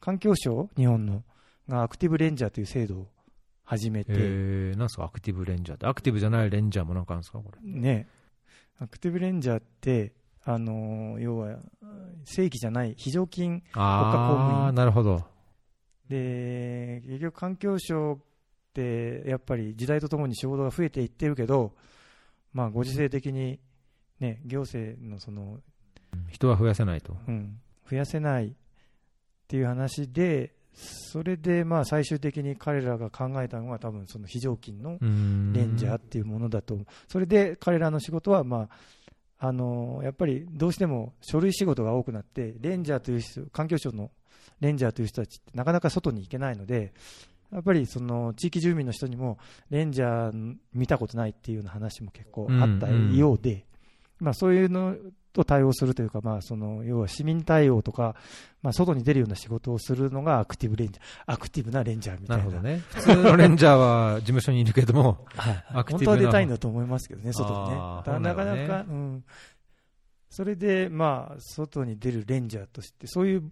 [0.00, 1.22] 環境省、日本の
[1.68, 3.06] がアクティブレンジャーという制度を
[3.64, 5.86] 始めて、えー、なんすか、アクティブレンジャーって。
[5.86, 7.58] アクティブじゃないレンジャーもなんかあるんですか、これ。
[7.62, 8.08] ね、
[8.78, 10.12] アクティブレンジャーって、
[10.44, 11.58] あのー要は
[12.24, 15.22] 正規じゃない非常勤ああ、なるほど。
[16.08, 18.18] で、結局環境省っ
[18.72, 21.74] てやっぱり時代とともに仕事が増えていってるけど、
[22.54, 23.60] まあ、ご時世的に、
[24.20, 25.58] ね、行政のその
[26.30, 27.16] 人は増やせないと。
[27.28, 28.52] うん、増やせないっ
[29.48, 34.98] ていう話で、それでまあ最終的に彼らが考えたのが、多分その非常勤の
[35.52, 38.68] レンジャーっていうものだとそれで彼らの仕事は、ま
[39.38, 44.10] あ、あのやっぱりどうしても書類仕事が多くなって、レンジャーという人、環境省の
[44.60, 46.92] レンジャーという人たちってなかなか外に行けないので、
[47.52, 49.38] やっぱりその地域住民の人にも、
[49.70, 53.64] レンジャー見たことないっていうような話も結構あったようで、
[54.20, 54.96] まあ、そういうの
[55.32, 58.16] と対応するというか、まあ、その要は市民対応とか、
[58.62, 62.42] まあ、外に出るような仕事をするのがアクティブレンジャー、アクティブなレンジャーみたな。
[62.44, 62.82] ないるほどね。
[62.88, 67.76] 普通のレンジャーは 事務所にいるけども、はいアクティブな本当は出たいんだと思いますけどね、外にね。
[68.04, 69.24] だなかなか、うん、
[70.30, 73.48] それで、まあ、外に出るレンジャーとして、そういう、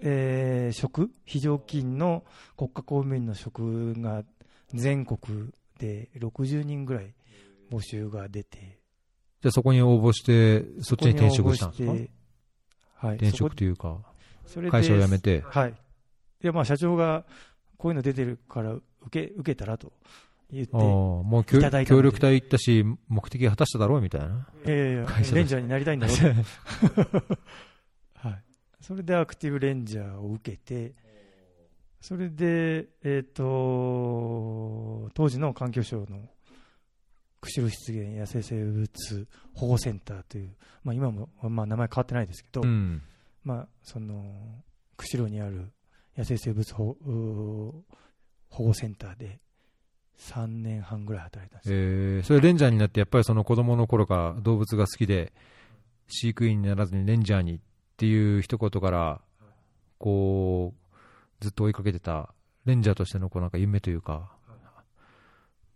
[0.00, 2.24] えー職、非常勤の
[2.56, 4.24] 国家公務員の職が
[4.72, 7.14] 全国で60人ぐらい
[7.70, 8.77] 募集が出て、
[9.40, 13.06] じゃあそこに応募して、そっちに転職したんですか？
[13.06, 13.98] はい、転職というか、
[14.70, 15.42] 会社を辞めて。
[15.42, 15.74] はい。
[16.40, 17.24] で、まあ、社長が、
[17.76, 19.92] こういうの出てるから、受け、受けたらと
[20.50, 20.76] 言って
[21.56, 24.48] いただいたので協力隊行ったし、目的果たしただろうみたいな。
[24.64, 27.38] え会社だレンジャーになりたいんだろうと。
[28.28, 28.44] はい。
[28.80, 30.94] それでアクティブレンジャーを受けて、
[32.00, 36.28] それで、えっ、と、当時の環境省の
[37.40, 38.88] 釧路湿原野生生物
[39.54, 43.02] 保護センターという、まあ今も、まあ名前変わってないですけど、うん。
[43.44, 44.62] まあその、
[44.96, 45.72] 釧路にある
[46.16, 46.96] 野生生物保
[48.50, 49.40] 保護センターで
[50.18, 51.78] 3年半ぐらい働いたんですよ。
[51.78, 55.32] えー、それレンジャーになって、やっぱりその子供の頃から動物が好きで、
[56.08, 57.60] 飼育員にならずにレンジャーにっ
[57.96, 59.20] ていう一言から、
[59.98, 60.98] こう、
[61.40, 64.32] ずっと追いかけてた、レンジャーとしてのこうなんか夢というか、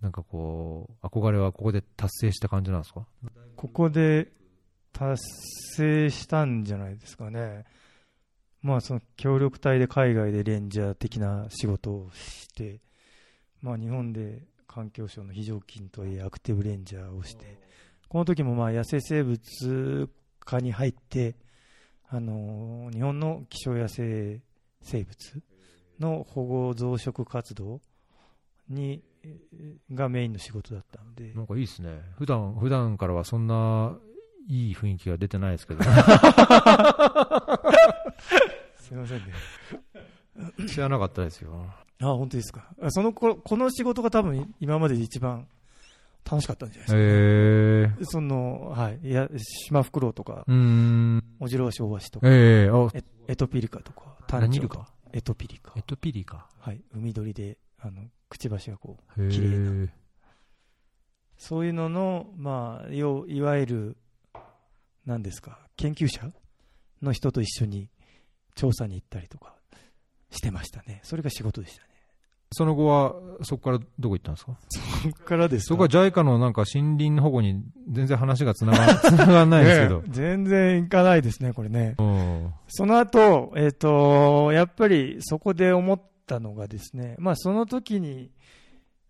[0.02, 3.06] なんかこう、憧れはここで達成した感じなんですか？
[3.56, 4.32] ここで
[4.92, 5.22] 達
[5.76, 7.64] 成したんじゃないですかね。
[8.62, 12.80] まあその協力隊で海外でレンジャー的な仕事をして、
[13.60, 17.58] まあ日本で環境省の非常勤といえアクティブレンジャーをして、
[18.08, 20.10] この時もまあ野生生物
[20.40, 21.36] 科に入って、
[22.08, 24.40] あの日本の希少野生
[24.82, 25.42] 生物
[26.00, 27.80] の保護増殖活動
[28.68, 29.02] に
[29.92, 32.00] がメインの仕事だったのでな、んかいいですね。
[32.18, 33.96] 普段、普段からはそんな
[34.48, 35.90] いい雰囲気が出てないですけど、 す
[38.92, 39.24] みませんね。
[40.68, 41.66] 知らなかったですよ。
[42.00, 42.74] あ、本当ですか。
[42.80, 45.46] あそのここの仕事が多分今までで一番
[46.24, 46.98] 楽しかったんじゃないですか。
[46.98, 48.98] えー、その、はい。
[49.02, 55.82] いや、シマフクロウとか、うーん、オジロワシオオワシとか、えー、あ、エエトピリカとか、タンチョウとか、エトピリカエ。
[55.82, 56.48] トピリか。
[56.58, 56.80] はい。
[56.94, 59.70] 海鳥で、あの、くちばしがこう、へ綺麗な。
[59.70, 59.88] ー
[61.36, 63.96] そういうのの、まあ、よいわゆる、
[65.04, 66.30] 何ですか、研究者
[67.02, 67.90] の人と一緒に
[68.54, 69.54] 調査に行ったりとか
[70.30, 71.00] してましたね。
[71.02, 71.88] それが仕事でしたね。
[72.54, 74.56] その後は、そこからどこ行ったんですか？
[75.02, 80.08] そこからですそこは JICA のなんか森林保護に全然話がつながつな がんないですけどね。
[80.10, 81.96] 全然いかないですね、これね。
[81.98, 88.30] うんその後、えっ、と、やっぱりそこで思ったのがですね、まあその時に、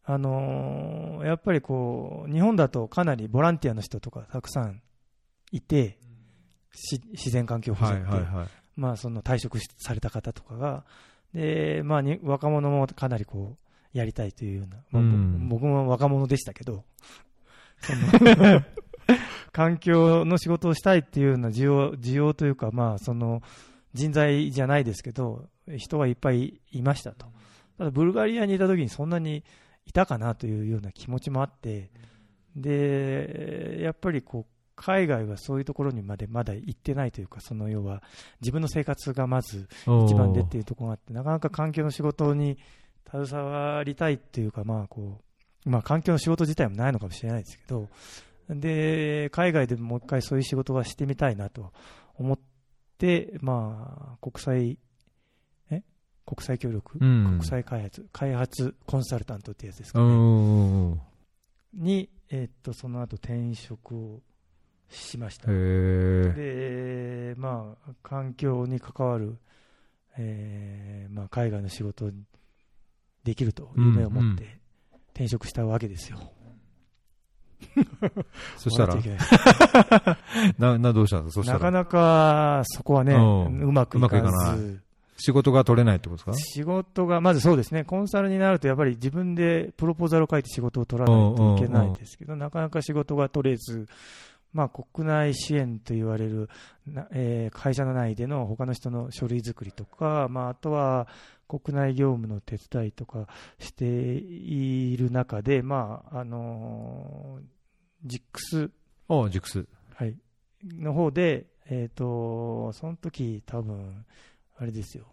[0.04, 4.82] あのーやっぱりこう、日本だとかなりボランティアの人とかたくさん
[5.52, 5.98] いて、
[6.74, 8.46] し自然環境保は全って、いはいはい。
[8.76, 10.84] まあその退職しされた方とかが、
[11.34, 16.84] で、まあに若者もかなりこう、やりたいというような、まあぼうん僕も若者でしたけど、
[17.80, 18.62] その
[19.52, 23.42] 環境の仕事をしたいっていうような需要、需要というか、まあその
[23.94, 27.26] 人材じゃないですけど、人はいっぱいいましたと。
[27.78, 29.44] ただブルガリアにいた時にそんなに
[29.86, 31.90] いたかなというような気持ちもあって、
[32.56, 38.02] で、やっぱりこう、海外はそういうところにまでまだ行ってないというか、その要は
[38.40, 39.68] 自分の生活がまず
[40.06, 42.58] 一番でっていうところがあって、なかなか環境の仕事に
[43.10, 45.20] 携わりたいっていうか、まあこ
[45.66, 47.88] う、まあ環境の仕事自体もないのかもしれないですけど、
[48.48, 51.72] で、海外でもう一回そういう仕事がしてみたいなと
[52.16, 52.51] 思って、
[53.40, 54.78] まあ、国際、
[55.70, 55.82] え？
[56.24, 61.00] 国際協力、うん国際開発、開発コンサルタントってやつですうかね。
[61.74, 64.22] に、えっと、その後転職を
[64.88, 65.46] しました。
[65.48, 67.34] え。
[67.34, 69.38] で、まあ、環境に関わる、
[70.16, 72.24] えーまあ、海外の仕事に
[73.24, 74.60] できるという夢を持っうんて
[75.14, 76.18] 転職したわけですよ。
[78.56, 78.94] そしたら？
[78.94, 79.04] ない。
[80.58, 81.46] な、な、どうしたんですか。
[81.52, 84.80] なからなかそこはね、うんうまくいかなず、
[85.16, 93.86] 仕事が取れないってことですか仕事が、まずそうですね、コンサルになると、やっぱり自分でプロポーザルを書いて仕事を取らないといけないんですけど、なかなか仕事が取れず、
[94.52, 96.48] まあ、国内支援と言われる、
[96.86, 101.06] なえー会社の内での他の人の書類作りとか、まあ、あとは
[101.48, 107.51] 国内業務の手伝いとかしている中で、まああのー
[108.04, 108.70] ジックス。
[109.08, 109.66] ああ、ジクス。
[109.94, 110.16] はい、
[110.64, 114.04] の方で、えっ、と、その時多分、
[114.56, 115.06] あれですよ、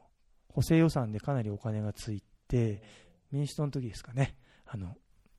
[0.50, 2.82] 補正予算でかなりお金がついて、
[3.32, 4.96] 民主党の時ですかね、あの、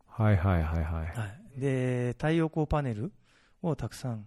[0.07, 1.07] はいはいはいはい。
[1.07, 3.13] はい、で、太陽光パネル
[3.63, 4.27] をたくさん、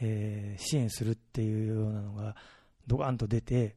[0.00, 2.36] えー支援するっていうようなのが、
[2.86, 3.76] ドカンと出て、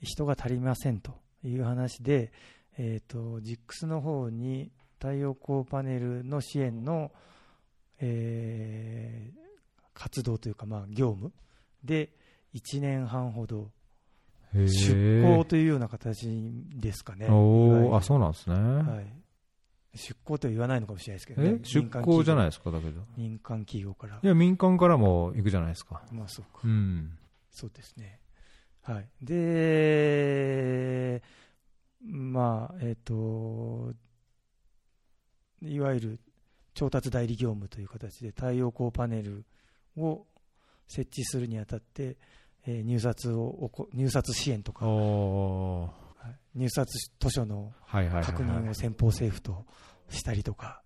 [0.00, 2.32] 人が足りませんという話で、
[2.78, 7.12] えっ、と、ジックスの方に太陽光パネルの支援の、
[8.00, 9.36] えー
[9.96, 11.32] 活動というか、まあ、業務
[11.82, 12.10] で
[12.54, 13.70] 1年半ほど
[14.54, 16.28] 出向というような形
[16.74, 17.28] ですかね。
[17.30, 18.56] おあ、そうなんですね。
[18.56, 19.06] はい、
[19.94, 23.00] 出向とは言わないのかもしれないですけどねえ、出向じゃないですか、だけど。
[23.16, 24.26] 民間企業からい。
[24.26, 26.02] や、民間からも行くじゃないですか。
[26.12, 26.60] まあそうか。
[26.64, 27.18] うん。
[27.50, 28.20] そうですね。
[28.82, 29.08] はい。
[29.22, 31.22] で、
[32.02, 33.92] まあ、えっ、と、
[35.62, 36.20] いわゆる
[36.76, 39.46] 調達代理業務という形で太陽光パネル
[39.96, 40.26] を
[40.86, 42.18] 設置するにあたって、
[42.66, 44.84] えー入札をおこ、入札支援とか、
[46.54, 48.68] 入札図書の確認はい。
[48.68, 49.64] を先方政府と
[50.10, 50.82] したりとか、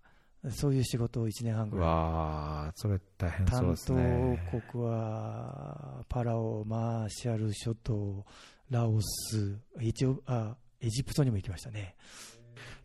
[0.49, 4.49] そういう仕事を1年半うぐらいそれ大変そう担です当ね。
[4.71, 8.25] 国はパラオ、マーシャル諸島、
[8.69, 11.95] ラオス、エチオあエジプトにも行きましたね。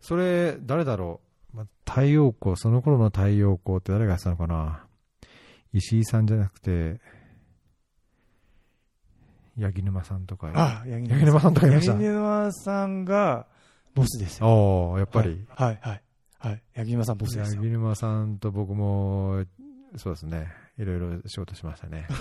[0.01, 1.21] それ、誰だろ
[1.53, 4.83] う、ま太陽光、その頃の太陽光って誰がやってたのかな？
[5.73, 6.99] 石井さんじゃなくて、
[9.59, 10.51] 八木沼さんとか。
[10.53, 11.93] あ八木八木沼さんとかいました？
[11.93, 13.47] 八木沼さんが
[13.95, 14.47] ボスですよ。
[14.47, 15.45] おー、やっぱり。
[15.49, 16.01] はい、はい、
[16.39, 16.61] はい。
[16.75, 17.61] 八木沼さんボスですよ。
[17.61, 19.43] 八木沼さんと僕も、
[19.95, 20.47] そうですね。
[20.77, 22.07] いろいろ仕事しましたね。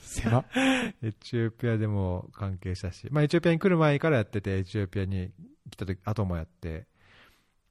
[0.00, 0.44] 狭。
[1.02, 5.30] エチオピアでも関係したし、まあエチオピアに来る前からやってて、エチオピアに
[5.70, 6.86] 来た時、後もやって、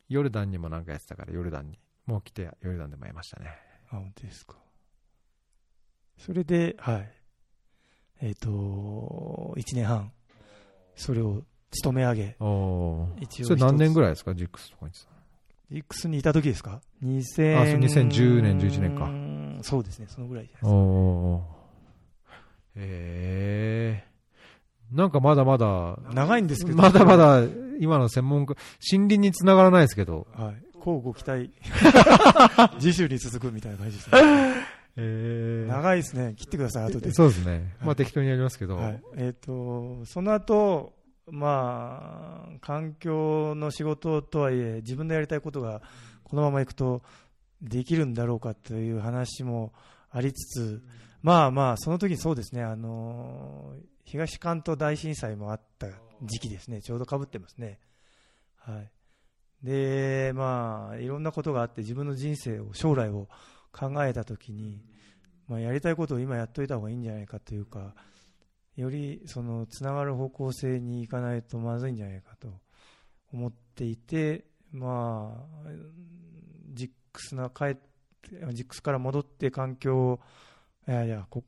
[0.10, 1.80] ヨルダンにもなんかやってたから、ヨルダンに。
[2.06, 3.50] もう来て、ヨルダンでもやりましたね。
[3.90, 4.56] あ、本当ですか。
[6.18, 7.12] それで、はい。
[8.22, 10.12] えっ、と、1年半、
[10.96, 12.36] それを務め上げ。
[13.20, 14.92] 一応それ何年ぐらいですか、ジックスとかに。
[15.70, 19.64] X にいた時ですか ?2000 あそう2010年11年かか。
[19.64, 21.58] そうですね、そのぐらいじゃないですか。
[22.76, 24.98] へえー。
[24.98, 26.78] なんかまだまだ、長いんですけど。
[26.78, 27.18] まだま。
[27.18, 27.42] だ
[27.80, 28.56] 今の専門家、
[28.92, 30.28] 森林につながらないですけど。
[30.34, 30.64] はい。
[30.78, 31.52] 交互期待。
[32.80, 34.78] 次週に続くみたいな感じですね。
[34.96, 36.34] え長いですね。
[36.36, 37.12] 切ってください、後で。
[37.12, 37.76] そうですね。
[37.80, 38.78] まはいあ適当にやりますけど。
[38.78, 39.02] はい。
[39.18, 40.94] えっ、と、その後、
[41.30, 45.82] まあ、環境の仕事とはいえ、自分のやりたいことが
[46.24, 47.04] このままいくと
[47.62, 49.74] できるんだろうかという話も
[50.10, 50.82] ありつつ、
[51.22, 53.74] まあまあ、その時そうですね、あの、
[54.06, 55.88] 東関東大震災もあった
[56.24, 57.80] 時期ですね、ちょうどかぶってますね。
[58.56, 58.92] はい。
[59.64, 63.28] で、まあ、いろんなことがあって、自分の人生を、将来を
[63.72, 64.84] 考えた時に、
[65.48, 67.96] まあ、やりたいことを今やっといた方がいいんじゃないかというか、
[68.76, 72.60] よりそのつながる方向性に行かないとまずいんじゃないかと
[73.34, 75.70] 思っていて、まあ、
[76.74, 80.20] ジックスな帰って、ジックスから戻って環境、
[80.88, 81.44] いやいや、こ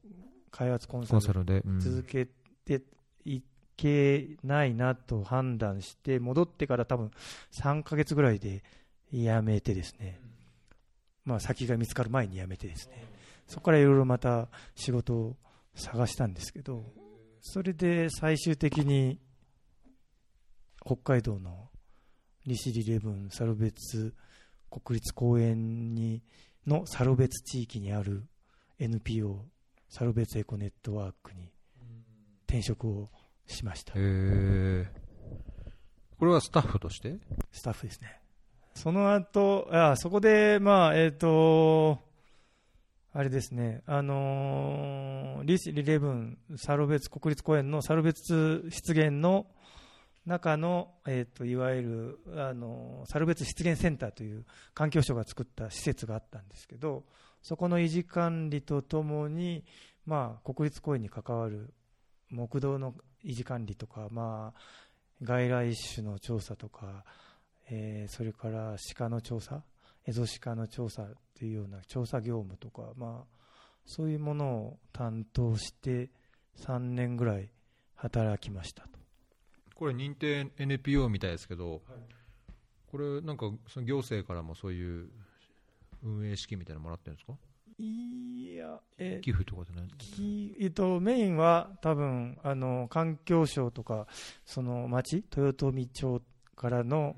[0.52, 1.62] 開発コンサルで。
[1.66, 2.26] うん続け
[2.66, 2.82] てい
[3.80, 7.12] けないなと判断して、戻ってから多分
[7.52, 8.64] 3ヶ月ぐらいで
[9.14, 10.20] 辞めてですね、
[11.26, 13.06] まあ先が見つかる前に辞めてですね、
[13.48, 15.38] そこからいろいろまた仕事を
[15.76, 16.84] 探したんですけど、
[17.42, 19.20] それで最終的に
[20.86, 21.70] 北海道の
[22.46, 24.14] 利尻レブンサルベツ
[24.70, 26.22] 国立公園に
[26.68, 28.26] のサルベツ地域にある
[28.80, 29.46] NPO
[29.88, 31.52] サルベツエコネットワークに
[32.48, 33.10] 転職を
[33.50, 33.94] しました。
[33.94, 34.88] へえ。
[36.18, 37.18] これはスタッフとして？
[37.52, 38.20] スタッフですね。
[38.76, 42.00] その後、あそこで、まあ、えっ、と、
[43.12, 49.48] あれですね、あのーリシリレブン、サルベツ国立公園のサルベツ湿原の
[50.26, 57.04] 中の、えっ、と、いわゆる、あのーサルベツ湿原センターという環境省が作った施設があったんですけど、
[57.42, 59.64] そこの維持管理とともに、
[60.06, 61.74] まあ、国立公園に関わる
[62.30, 62.94] 木道の
[63.26, 64.60] 維持管理とか、まあ、
[65.24, 67.04] 外来種の調査とか、
[67.70, 69.64] えーそれから鹿の調査、
[70.06, 71.06] エゾシカの調査
[71.38, 73.54] というような調査業務とか、まあ、
[73.86, 76.10] そういうものを担当して
[76.58, 77.50] 3年ぐらい
[77.96, 78.90] 働きましたと。
[79.76, 81.82] これ認定 NPO みたいですけど、
[82.92, 85.10] これなんかその行政からもそういう
[86.04, 87.34] 運営資金みたいなのもらってるんですか？
[87.82, 94.08] いや、え寄付とかじゃないきえっと、メインは多分あの環境省とか
[94.46, 96.22] その町豊富町
[96.56, 97.16] からの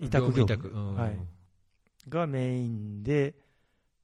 [0.00, 0.94] 委託業委務託うん。
[0.94, 1.18] はい。
[2.08, 3.34] がメインで、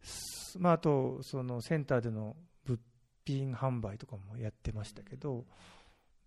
[0.03, 2.81] すまあ、あとそのセンターでの物
[3.27, 5.45] 品販売とかもやってましたけど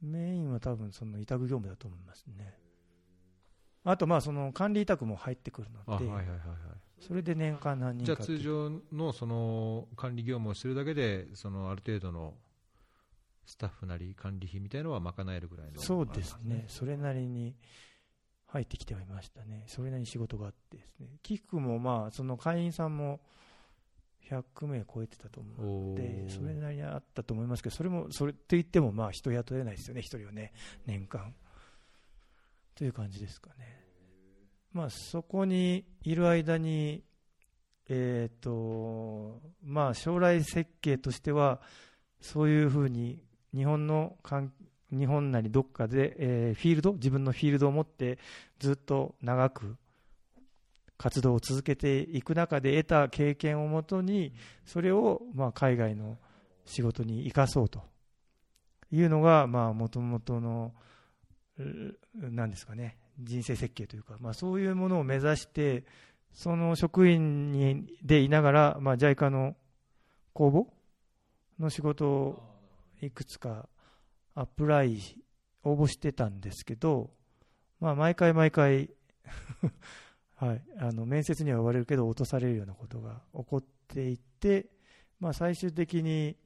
[0.02, 2.54] メインは多分その委託業務だと思いますね。
[3.84, 6.38] あとまあその管理委託も入ってくるので、あはいはいはいはい
[7.00, 12.34] それで年間何人じゃあ通常のその管理業務をするだけでそのある程度の
[13.46, 17.56] スタッフなり管理費みたいのは賄えるぐらいのそうですね、それなりに
[18.46, 23.22] 入ってきてはいましたね、それなりに仕事があってですね、寄付もまあ、その会員さんも
[24.30, 30.54] 100名超えてたと思うので、それなりにあったと思いますけど、それも、それって言っても、まあ、人雇えないですよね、一人はね、
[30.86, 31.34] 年間。
[32.76, 33.79] という感じですかね。
[34.74, 37.04] まあ、そこにいる間に、
[37.90, 41.60] えっ、と、まあ、将来設計としては、
[42.22, 43.20] そういうふうに
[43.54, 44.18] 日本の
[44.92, 48.20] 日本なりどっかで、えーフィールド、自分のフィールドを持って
[48.60, 49.78] ずっと長く
[50.98, 54.34] 活動を続けていく中で得た経験をもとに、
[54.66, 56.18] それをまあ海外の
[56.66, 57.82] 仕事に生かそうと。
[58.92, 60.74] いうのが、もともとの、
[61.58, 65.84] うなんですかね、人生設計というか、まあ、そういうものを目指して、
[66.32, 69.56] その職員にでいながら、まあ、JICA の
[70.34, 72.44] 公募の仕事を
[73.02, 73.68] いくつか
[74.36, 75.00] アプライ、
[75.64, 77.10] 応募してたんですけど、
[77.82, 78.90] まあ、毎回毎回
[80.36, 84.68] はい、あの面接には呼ばれるけど落とされるようなことが起こっていて、
[85.20, 86.38] まあ、最終的に、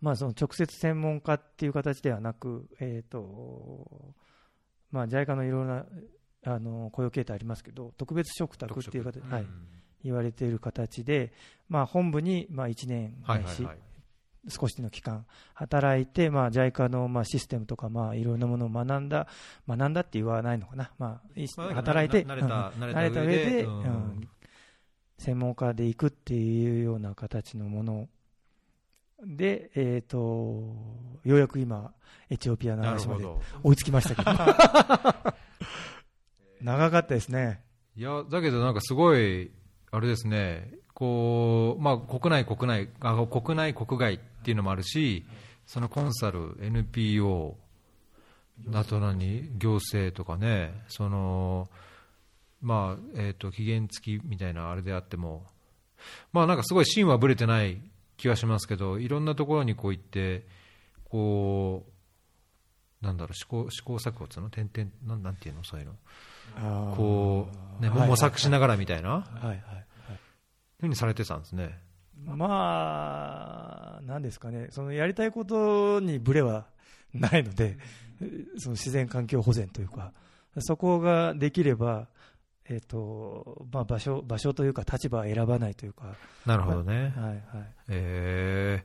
[0.00, 4.14] まあ、その直接専門家っていう形ではなく、えーと
[4.90, 5.86] まあ、JICA のいろいろな
[6.44, 9.46] あの雇用形態ありますけど特別嘱託っていう形で、はい、
[10.04, 11.32] 言われている形で、
[11.68, 13.74] まあ、本部にまあ1年はいないし、はい。
[13.74, 13.78] はい
[14.50, 19.26] 少しの期間働いて、まあ、JICA のまあシステムとか、まあ、いろんなものを学んだ、
[19.68, 22.34] 学んだって言わないのかな、まあ、働いて、な
[22.70, 23.82] 慣れた上で、うん。
[23.82, 24.28] うん。
[25.18, 28.08] 専門家で行くっていうような形のもの
[29.24, 30.16] で、えー、と
[31.24, 31.92] ようやく今、
[32.30, 33.26] エチオピアの話まで
[33.62, 34.30] 追いつきましたけど、
[36.62, 37.60] 長かったですね。
[37.96, 39.50] いやだけどなんかすごい
[39.90, 40.72] あれですね。
[40.94, 45.24] こうまあ国内国内あ国内国外っていうのもあるし
[45.66, 47.56] そのコンサル NPO
[48.72, 51.68] あと何行政とかねその
[52.60, 55.46] まあえっ、と期限付きみたいなあれであっても
[56.32, 57.80] まあなんかすごい芯はぶれてない
[58.18, 60.46] 気はしますけどいろんなところにこう行って
[61.08, 61.86] こ
[63.02, 64.50] うなんだろう試行試行錯誤っつうの？
[64.50, 65.64] 点々なんなんていうの？
[65.64, 65.92] そういうの。
[66.96, 67.48] こ
[67.78, 69.58] う、ね、はい模索しながらみたいな、はいはいはい。
[70.80, 71.78] ふうにされてたんですね。
[72.24, 76.66] まあ、なんですかね、そのやりたいことにブレは
[77.14, 77.78] ないので、
[78.58, 80.12] その自然環境保全というか、
[80.58, 82.08] そこができれば、
[82.70, 86.14] えっとまあ、場所場所というか、立場は選ばないというか、
[86.44, 87.14] なるほどね。
[87.16, 87.42] はいはい、
[87.88, 88.84] え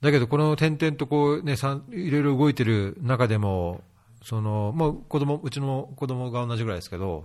[0.00, 3.82] ー、だけど、この点々とこう、ね、さんいろいろ動いてる中でも、
[4.22, 7.24] そのまあ、子供うちの子供が同じぐらいですけど、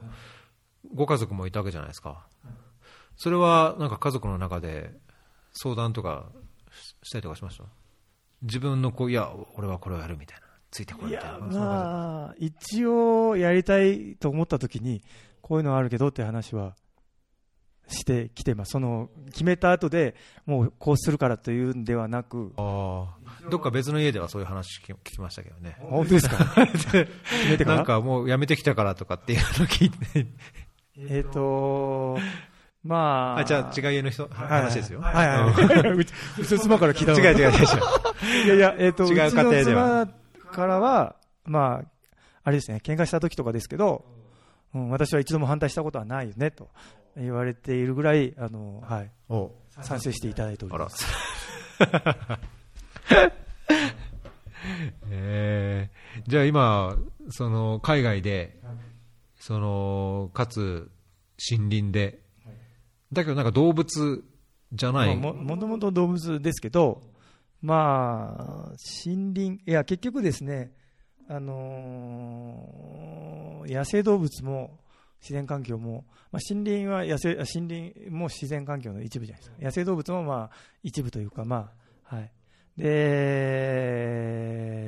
[0.94, 2.28] ご家族もいたわけじゃないですか。
[3.18, 4.92] それはなんか家族の中で
[5.54, 6.26] 相談とか
[6.72, 7.64] ししたりとかしました？
[8.42, 11.40] 自分のこう、いや、俺はこれをやるみたいな、ついてこいみたいな。
[11.40, 15.02] まあ、一応やりたいと思ったときに、
[15.46, 16.74] こういうのあるけどって話は
[17.88, 20.16] してきてます、その決めた後で
[20.48, 23.16] もうこうするからというんではなく、じあ
[23.46, 25.78] あ、どっか別の家ではそういう話聞き聞きましたけどね。
[25.82, 26.98] 本当ですか、 決
[27.48, 27.76] めてから？
[27.76, 30.26] なんかもう辞めてきたからとかっていうのを聞いて、
[30.98, 32.18] えっ、と
[32.84, 35.00] まあ、あじゃあ違う家の人、ははい話ですよ。
[35.02, 35.92] はいはいはい。
[35.92, 38.46] うちの妻から聞いたの違う違う違う。
[38.46, 40.02] いやいや、えっ、と、違う家庭では。
[40.02, 41.16] うちの妻からは、
[41.46, 42.10] まあ、
[42.44, 44.15] あれですね、喧嘩した時とかですけど、
[44.76, 46.70] うん、私は一度も反対したことはないよねと
[47.18, 49.52] 言われているぐらいあの、はい、お
[49.82, 51.06] 賛成していただいております。。
[55.10, 56.96] えーじゃあ今、
[57.30, 58.60] その海外で、
[59.38, 60.90] そのかつ
[61.52, 62.20] 森林で、
[63.12, 64.24] だけどなんか動物
[64.74, 67.02] じゃない、まあももともと動物ですけど、
[67.62, 68.74] まあ、
[69.06, 70.72] 森林、いや、結局ですね、
[71.28, 73.36] あのー
[73.68, 74.80] 野生動物も
[75.22, 81.72] 自然環境も、まあ、森林は野生あ森林も自然環境の一部じゃないですか、野生動物もまあ一部というか、ま
[82.10, 82.32] あはい、
[82.78, 84.06] で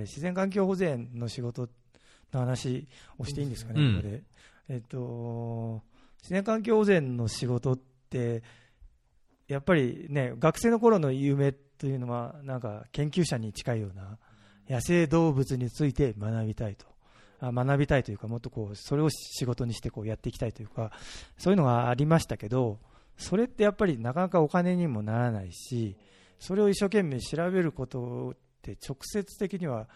[0.01, 1.69] 自然環境保全の仕事
[2.31, 3.95] の話をしていいんですかね、うん。
[3.95, 4.23] ここで。
[4.69, 5.81] えっと、
[6.21, 7.79] 自然環境保全の仕事っ
[8.09, 8.43] て、
[9.47, 14.17] やっぱりね、学生の頃の夢というのは、なんか研究者に近いような、
[14.69, 16.85] 野生動物について学びたいと。
[17.39, 20.91] あ学びたいというか、もっとこう、それを仕事にしてこうやっていきたいというか、
[21.37, 22.79] そういうのがありましたけど、
[23.17, 25.95] それってやっぱりなかなかお金にもならないし、
[26.39, 29.87] それを一生懸命調べることって直接的には、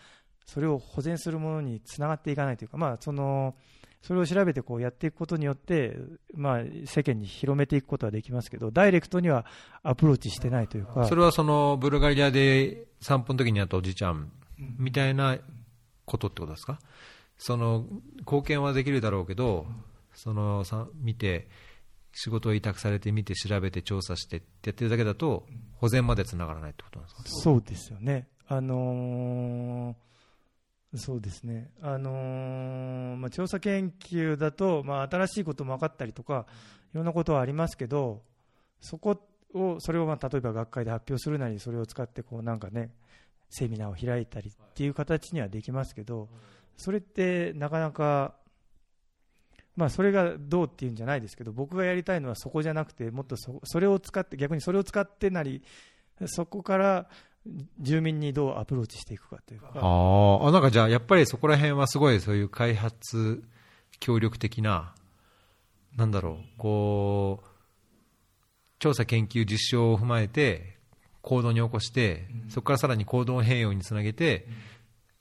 [0.45, 3.55] それを保全するものにつながっていかないというか、まあ、その、
[4.01, 5.95] それを調べてこうやっていくことによって、
[6.34, 9.45] まあ、世間に広めていくことはできますけど、ダイレクトには
[9.84, 14.32] アプローチしてないというか、それはそのブルガリアで散歩の時に会ったおじいちゃん
[14.78, 15.38] みたいな
[16.05, 16.80] ことってことですか、
[17.38, 17.86] その
[18.20, 19.66] 貢献はできるだろうけど、
[20.14, 21.47] そのさ見て、
[22.14, 27.30] 仕事を委託されて見て、調べて、調査してってやってるだけだと、保全までつながらないってことなんですか？
[27.30, 28.28] そうですよね。
[28.47, 30.12] あのー
[30.97, 31.72] そうですね。
[31.82, 36.45] あのーまあ、調査研究だと、まあ、新しいことも分かったりとか、
[36.93, 38.24] いろんなことはありますけど、
[38.82, 39.18] そこ
[39.53, 42.91] を、それをまあ例えば学会で発表するなり、それを使ってこうなんかね、
[43.51, 46.29] セミナーを開いたりっていう形にはできますけど、
[46.77, 48.33] それってなかなか、
[49.75, 55.61] まあ、それがどうっていうんじゃないですけど、僕がやりたいのはそこじゃなくて、もっとそそれを使って、逆にそれを使ってなり、
[56.25, 57.09] そこから
[57.79, 60.47] 住民にどうアプローチしていくかというか、あ。
[60.47, 63.43] あ、なんかじゃあ、やっぱりそこら辺はすごいそういう開発
[63.99, 64.95] 協力的な、
[65.95, 67.47] なんだろう、こう、
[68.79, 70.80] 調査研究実証を踏まえて、
[71.22, 74.47] 行動に起こして、そこからさらに行動変容につなげて、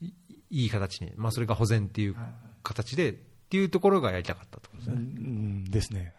[0.01, 0.13] い
[0.49, 2.15] いい形に、まあそれが保全っていう
[2.63, 3.15] 形で、っ
[3.51, 4.99] ていうところがやりたかったってことですうね。
[5.01, 6.13] んですね。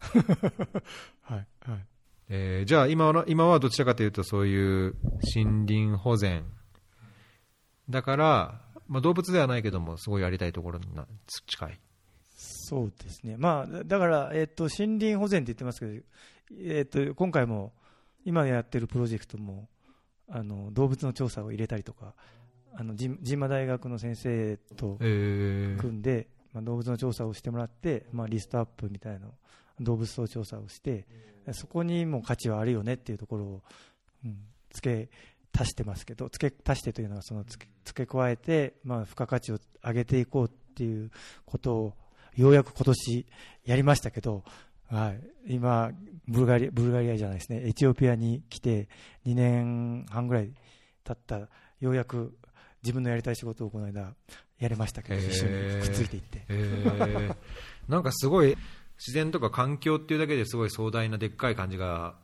[1.22, 1.86] はい、はい。
[2.28, 4.94] えーじゃあ今は、今はどちらかというとそういう
[5.34, 6.44] 森林保全。
[7.90, 11.06] だから、まあ動物ではないけども、すごいやりたいところにな
[11.46, 11.80] 近い。
[12.34, 16.02] そうですね、まあ、だから、えっと森林保全って言ってますけど、
[16.58, 17.72] えっと今回も、
[18.24, 19.68] 今やってるプロジェクトも
[20.28, 22.14] あの動物の調査を入れたりとか、
[22.74, 25.80] あの神神馬大学の先生とえー。
[25.80, 29.26] 組んで、まあ、動物の調査をしてもらって、まあ、リストアップみたいな
[29.80, 31.06] 動物層調査をして、
[31.52, 33.62] そこにも価値はあるよねっていうところを、
[34.24, 34.38] うん、
[34.70, 35.10] 付け
[35.58, 41.10] 足してますけど、付け足してというのはその付け付け加えて、まあ、付加価値を上げていこうっていう
[41.44, 41.94] ことを、
[42.36, 43.26] ようやく今年
[43.64, 44.44] やりましたけど、
[44.92, 45.90] はい、今
[46.28, 48.88] ブルガリア、ブルガリアじゃないですね、エチオピアに来て
[49.26, 50.52] 2年半ぐらい
[51.02, 51.48] 経った、
[51.80, 52.36] ようやく
[52.82, 54.14] 自分のやりたい仕事をこの間
[54.58, 56.44] やれましたけど、一緒にくっついていって。
[56.48, 57.36] えー。
[57.88, 58.56] なんかすごい
[58.98, 62.14] 自然とか環境っていうだけですごい壮大なでっかい感じが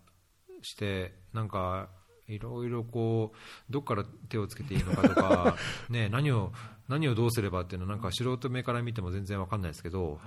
[0.62, 1.88] してなんか
[2.28, 5.56] いろいろこうどっから手をつけていいのかとか
[5.88, 6.52] ね何を
[6.86, 10.20] 何をどうすればっていうのはなんか素人目から見ても全然わかんないですけど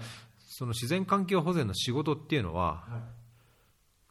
[0.53, 2.83] その自然環境保全の仕事っていうのは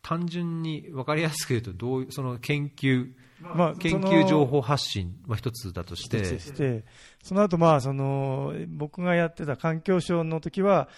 [0.02, 3.10] 単純に分かりやすく言うとどうその研究
[3.40, 6.84] まあ研究情報発信は一つだとし一てつして、
[7.22, 10.88] その後まあその僕がやってた環境省の時は、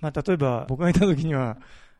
[0.00, 1.58] まあ例えば僕がいた時には、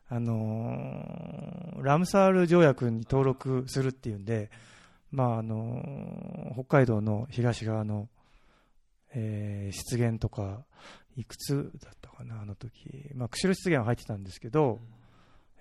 [0.09, 4.49] あのーラムサール条約に登録するっていうんで、
[5.11, 8.07] まああのー北海道の東側の、
[9.13, 10.63] えー湿原とか、
[11.17, 14.79] いくつだったかな、あの時、まあ釧路湿原は入ってたんですけど、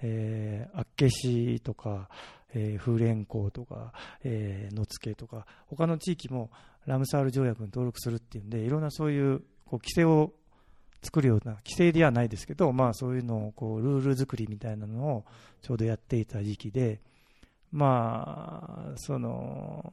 [0.03, 2.09] えー、厚岸とか、
[2.55, 3.93] えー風蓮港とか、
[4.23, 6.51] えー野付とか、他の地域も
[6.87, 10.33] ラムサール条約に登録するっていうんで、いろんなそういうこう規制を
[11.03, 15.25] 作るような、規制ではないですけど、まあ、そういうのをこうルール作りみたいなのを
[15.63, 17.01] ちょうどやっていた時期で、
[17.73, 19.93] まあ、その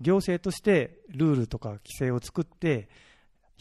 [0.00, 2.88] 行政としてルールとか規制を作って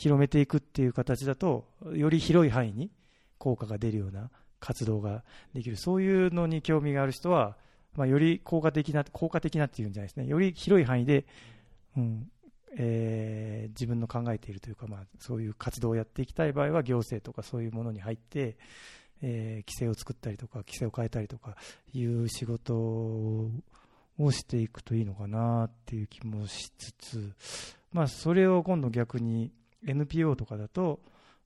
[0.02, 2.89] 広めていくっていう形だと、より広い範囲に
[3.38, 5.24] 効果が出るような活動が
[5.54, 7.56] できる、そういうのに興味がある人は、
[7.95, 11.28] まあ、より効果的な、効果的なっていうんじゃないですね、より広い範囲で、
[11.95, 12.32] うん
[12.78, 18.58] えー自分の考えているというか、まあ、そういう活動をやっていきたい場合は行政とかそういうものに入って、
[19.22, 21.56] えー規制を作ったりとか規制を変えたりとか
[21.93, 23.52] いう仕事を
[24.32, 27.34] していくといいのかなっていう気もしつつ、
[27.93, 29.52] まあ、それを今度逆に
[29.86, 31.00] NPO とかだと、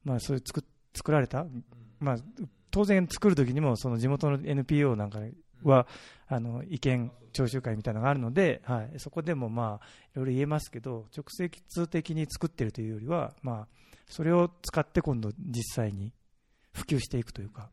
[0.03, 0.63] まあ、そういう作っ
[0.95, 1.45] 作られた、
[1.99, 2.17] まあ、
[2.71, 5.19] 当然作るときにもその地元の NPO なんか
[5.63, 5.87] は
[6.27, 13.67] あの意見聴取会みたいなのがあるので、はい、そこでもまあいろいろ言えますけど直接的に作ってるというよりは、まあ、
[14.09, 16.13] それを使って今度実際に
[16.73, 17.69] 普及していくというか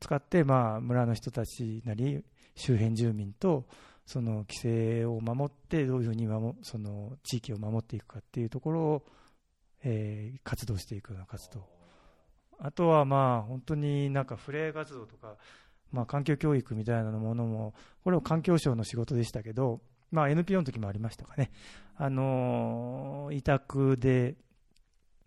[0.00, 2.24] 使ってまあ村の人たちなり
[2.56, 3.66] 周辺住民と
[4.04, 9.06] その規制を守ってどういうふうに守その地域を守っていくかっていうところを、
[9.84, 11.66] えー活動していくような活動。
[12.58, 15.36] あとはまあ本当になんかフレー活動とか、
[15.90, 17.74] まあ、環境教育みたいなものも
[18.04, 19.80] これは環境省の仕事でしたけど、
[20.12, 21.50] まあ、NPO の時もありましたかね、
[21.96, 24.36] あのー委託で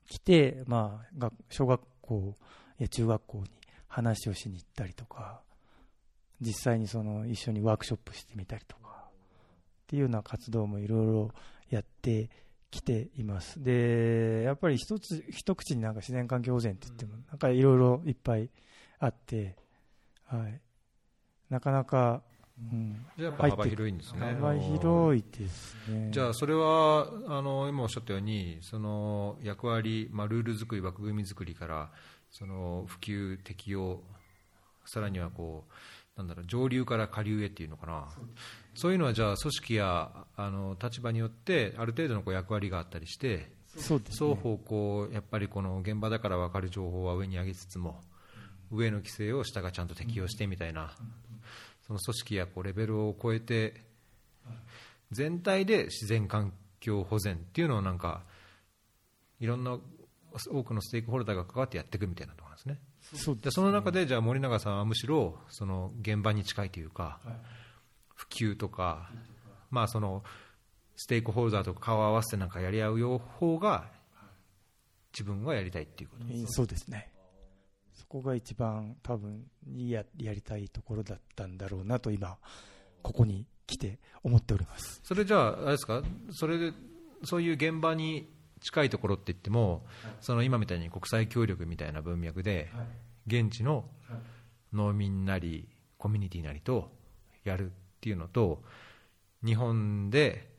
[0.08, 2.36] 来て、まあ、学小学校
[2.78, 3.46] や中学校に
[3.88, 5.42] 話をしに行ったりとか
[6.42, 9.12] 実際にその一緒にワークショップしてみたりとかっ
[9.88, 11.32] ていうような活動もいろいろ
[11.70, 12.30] やって
[12.76, 13.64] きています。
[13.64, 18.50] でやっぱり一つ一口になんか自然環境保全って言ってもなんかいろいろいっぱい
[19.00, 19.56] あって、
[20.26, 20.62] はい、
[21.50, 22.22] なかなか、
[22.58, 24.20] うん、じゃあやっぱ幅広いんですね。
[24.20, 26.10] 幅広いですね。
[26.12, 31.92] じゃあ、それはあの今おっしゃったように、その役割、まあ、ルール作り、枠組み作りから、
[32.32, 34.02] その普及、適用、
[34.86, 35.66] さらにはこ
[36.18, 38.08] う、なんだろう、上流から下流へっていうのかな、
[38.76, 44.30] そういうのはじゃあ、組織やあの立場によって、ある程度のこう役割があったりして、そうですね。
[44.30, 48.02] 双方こう、やっぱりこの現場だから分かる情報は上に上げつつも、
[48.72, 50.92] 上の規制を下がちゃんと適用してみたいな、
[51.88, 53.84] その組織やこうレベルを超えて、
[55.12, 58.24] 全体で自然環境保全っていうのをなんか、
[59.40, 59.78] いろんな
[60.50, 62.80] 多くのステークホルダーが関わってやっていくみたいなところなんですね。
[63.22, 67.20] そうでその中で、じゃあ森永さんはむしろその現場に近いというか、
[68.16, 69.12] 普及とか、
[69.70, 70.24] まあ、その
[70.96, 73.86] ステークホルダーと顔を合わせてなんかやり合うよ方が、
[75.14, 77.12] 自分はやりたいっていうことそうですね。
[77.94, 79.46] そこが一番多分
[79.76, 82.38] ややりたいところだったんだろうなと今
[83.02, 85.00] ここに来て思っております。
[85.04, 86.02] それじゃあ、あれですか、
[86.32, 86.74] それで
[87.24, 88.30] そういう現場に
[88.62, 89.86] 近いところって言っても、
[90.22, 92.70] その今みたいに国際協力みたいな文脈で、
[93.28, 93.86] 現地の
[94.74, 96.92] 農民なり、コミュニティなりと
[97.44, 98.64] やるっていうのと、
[99.44, 100.50] 日本で、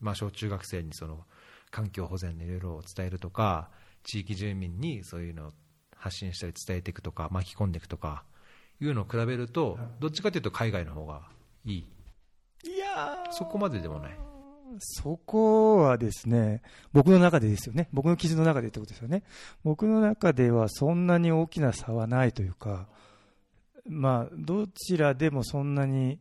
[0.00, 1.24] まあ、小中学生にその
[1.70, 3.70] 環境保全のいろいろを伝えるとか、
[4.02, 5.52] 地域住民にそういうのを
[5.96, 8.24] 発信したり伝えていくとか、巻き込んでいくとか
[8.80, 11.22] いうのを比べると、どっちかというと海外の方が
[11.64, 11.86] いい。
[12.64, 14.18] いやそこまででもない。
[14.78, 16.62] そこはですね、
[16.92, 17.88] 僕の中でですよね。
[17.92, 19.22] 僕の記事の中でってことですよね。
[19.62, 22.88] 僕の中ではそんなに大きな差はないというか、
[23.86, 26.18] まあ、どちらでもそんなに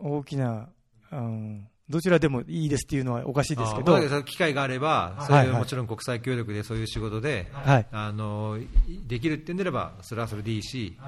[0.00, 0.68] 大きな、
[1.12, 7.86] うん、どちらでもいいですっていうのはおかしいですけど、機会があれば、そういうはいはいもちろん国際協力でそういう仕事で、はい。
[7.92, 8.58] あの
[9.06, 10.98] できるってんであれば、それはそれでいいし、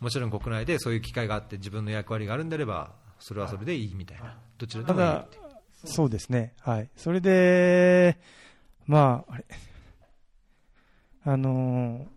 [0.00, 5.26] もちろん国内でそういう機会があって、自分の役割があるんであれば、それはそれでいいみたいな、どちらでもいいただ、
[5.84, 6.52] そうですね。
[6.60, 6.88] はい。
[6.96, 8.18] それで、
[8.86, 9.44] まあ、あれ、
[11.24, 12.13] あのー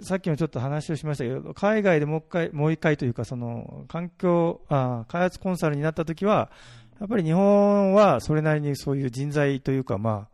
[0.00, 6.50] さっきもちょっと話をしましたけど、海外でもう一回、もう一回というか、その、環境、あ開発コンサルになったときは、
[6.98, 10.28] やっぱり日本はそれなりにそういう人材というか、ま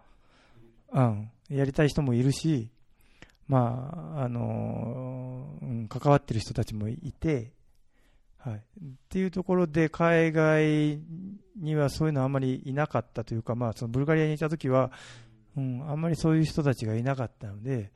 [0.92, 2.70] あ、うん、やりたい人もいるし、
[3.48, 7.52] まあ、あのうん、関わってる人たちもいて、
[8.38, 8.56] はい。
[8.56, 8.60] っ
[9.08, 11.00] ていうところで、海外
[11.56, 14.92] にはそういうのはあんまりいなかったというか、まあ、そのブルガリアにいたときは、
[15.56, 17.90] うん、あんまりそういう人たちがいなかったので、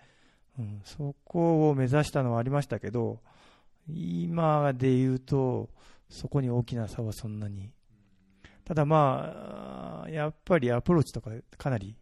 [0.59, 3.21] うん、そこを目指したのはありましたけど、
[3.89, 5.71] 今で言うと、
[6.09, 7.71] そこに大きな差はそんなに。
[8.65, 11.97] ただまあ、やっぱりアプローチとかかなり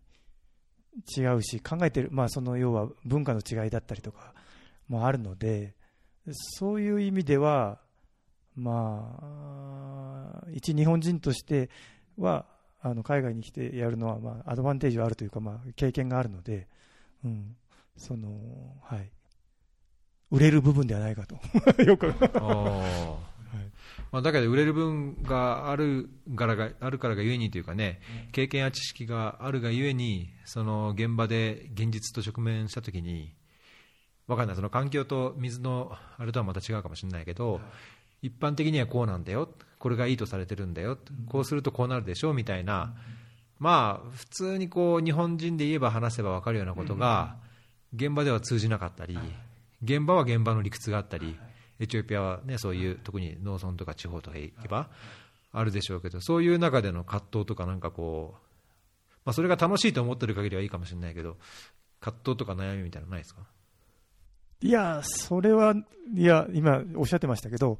[1.16, 4.34] 違うし、考えてる、まあその要は文化の違いだったりとか
[4.88, 5.74] もあるので、
[6.32, 7.78] そういう意味では、
[8.54, 9.18] ま
[10.42, 11.70] あ、一日本人として
[12.18, 12.46] は、
[12.82, 16.66] あの海外に来てやるのは、まあ、アドバンテージはあるというか、まあ、経験があるので、
[17.24, 17.56] うん、
[17.96, 19.10] その、はい。
[20.30, 21.38] 売れる部分ではないかと。
[21.82, 22.14] よく。
[24.12, 28.00] まあ、だけど、売れる分があるからがあるからがゆえにというかね、
[28.32, 33.34] 経験や知識があるがゆえに、その現場で現実と直面したときに、
[34.26, 37.60] わかんない、その環境と水のあれとはまた違うかもしれないけど、
[38.22, 42.94] 一般的にはこうなんだよ、これがいいとされてるんだよ、こうするとこうなるでしょうみたいな、
[43.58, 47.36] まあ、普通にこう日本人で言えば話せば分かるようなことが、
[47.94, 49.18] 現場では通じなかったり、
[49.82, 51.38] 現場は現場の理屈があったり、
[51.78, 54.88] エチオピアは、ね、そういう特に農村とか地方とか行けば
[55.52, 58.40] あるでしょうけど、そういう中での葛藤とか、なんかこう、
[59.24, 61.36] まあ、それが楽しいと思ってる限りはいいかもしれないけど、
[62.00, 63.42] 葛藤とか悩みみたいなのないですか？
[64.62, 65.74] いや、それは、
[66.14, 67.78] いや、今おっしゃってましたけど、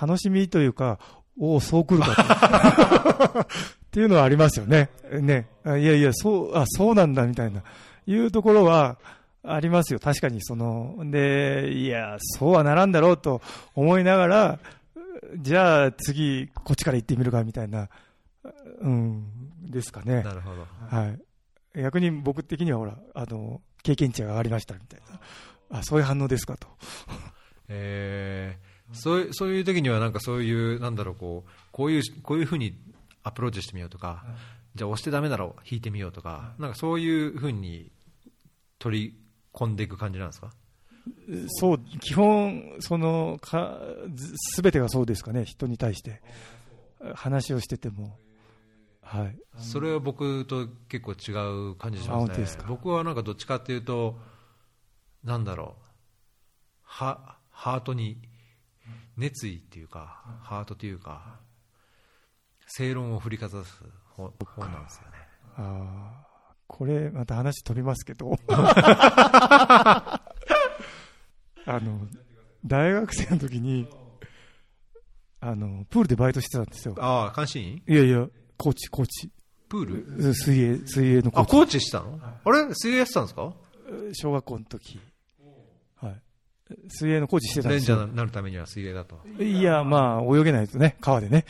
[0.00, 0.98] 楽しみというか、
[1.38, 3.40] おお、そう来るかと。
[3.42, 3.46] っ
[3.90, 4.90] ていうのはありますよね。
[5.12, 5.48] ね。
[5.64, 7.62] いやいや、そう、あ、そうなんだみたいな、
[8.06, 8.98] いうところは
[9.42, 10.00] ありますよ。
[10.00, 13.40] 確かに、その、で、いや、そうはならんだろうと
[13.74, 14.58] 思いながら、
[15.36, 17.88] じゃあ次、こっちから行ってみるかみたいな、
[18.80, 20.22] うん、ですかね。
[20.22, 20.66] なるほど。
[20.96, 21.18] はい。
[21.80, 25.00] 逆に僕的にはほら、あの、経験値が上がりましたみたい
[25.70, 25.78] な。
[25.78, 26.68] あ、そういう反応ですかと。
[27.68, 32.76] えー、そういう、そういう時にはなんかそういう、なんだろう、こう、こういう、こういうふうに
[33.22, 34.24] アプローチしてみようとか、
[34.74, 37.90] じゃあ押してだめだろう、弾いてみようとか、なんかそういうふうに
[38.78, 39.19] 取り
[39.52, 40.50] 込んでいく感じなんですか？
[41.48, 43.80] そう、基本、そのか、
[44.54, 46.22] すべてがそうですかね、人に対して。
[47.14, 48.18] 話をしてても。
[49.00, 52.64] はい、それは僕と結構違う感じしますね。
[52.68, 54.20] 僕はなんかどっちかっていうと、
[55.24, 55.84] なんだろう、
[56.82, 58.20] はハートに
[59.16, 61.40] 熱意っていうか、ハートというか、
[62.66, 63.82] 正論を振りかざす
[64.14, 65.16] 本なんですよね。
[65.56, 66.26] あ
[66.72, 70.22] これ、また話飛びますけど あ
[71.66, 72.06] の、
[72.64, 73.88] 大学生の時に、
[75.40, 76.94] あの、プールでバイトしてたんですよ。
[76.98, 77.82] ああ、監視員？
[77.88, 79.30] いやいや、コーチ、コーチ。
[79.68, 79.84] プー
[80.16, 80.34] ル？
[80.34, 81.48] 水泳、水泳のコーチ。
[81.48, 82.18] あ、コーチしたの？
[82.22, 82.64] あれ？
[82.74, 83.52] 水泳やってたんですか？
[84.12, 85.00] 小学校の時。
[85.96, 86.20] はい。
[86.88, 87.96] 水泳のコーチしてたんですよ。
[87.96, 89.20] レンジャーになるためには水泳だと。
[89.42, 91.44] いや、まあ、泳げないとね、川でね。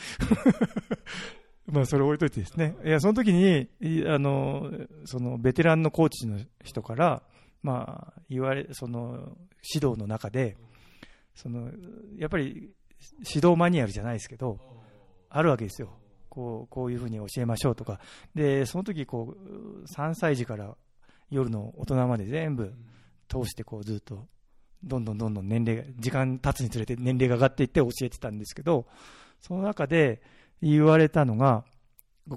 [1.67, 2.75] まあ、それ置いといてですね。
[2.83, 3.69] いや、その時に、
[4.07, 4.71] あの、
[5.05, 7.23] その、ベテランのコーチの人から、
[7.61, 9.37] まあ、言われ、その、
[9.73, 10.57] 指導の中で、
[11.35, 11.71] その、
[12.17, 12.71] やっぱり、
[13.19, 14.59] 指導マニュアルじゃないですけど、
[15.29, 15.93] あるわけですよ。
[16.29, 17.99] こう、こういうふうに教えましょうとか。
[18.35, 20.75] で、その時、こう、3歳児から
[21.29, 22.73] 夜の大人まで全部
[23.27, 24.27] 通して、こう、ずっと、
[24.83, 28.87] どんどんどんどん年齢、時間経つにつれて年齢が上がっていって教えてたんですけど、
[29.39, 30.21] その中で、
[30.61, 31.63] 言われたのが、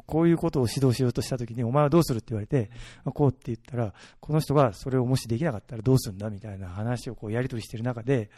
[0.06, 2.70] こういうことを指導しようとしたときに、お前はどうするって言われて、
[3.04, 8.30] こうって言ったら、この人がそれをもしできなかったらどうするんだみたいな話をこうやり取りしている中で、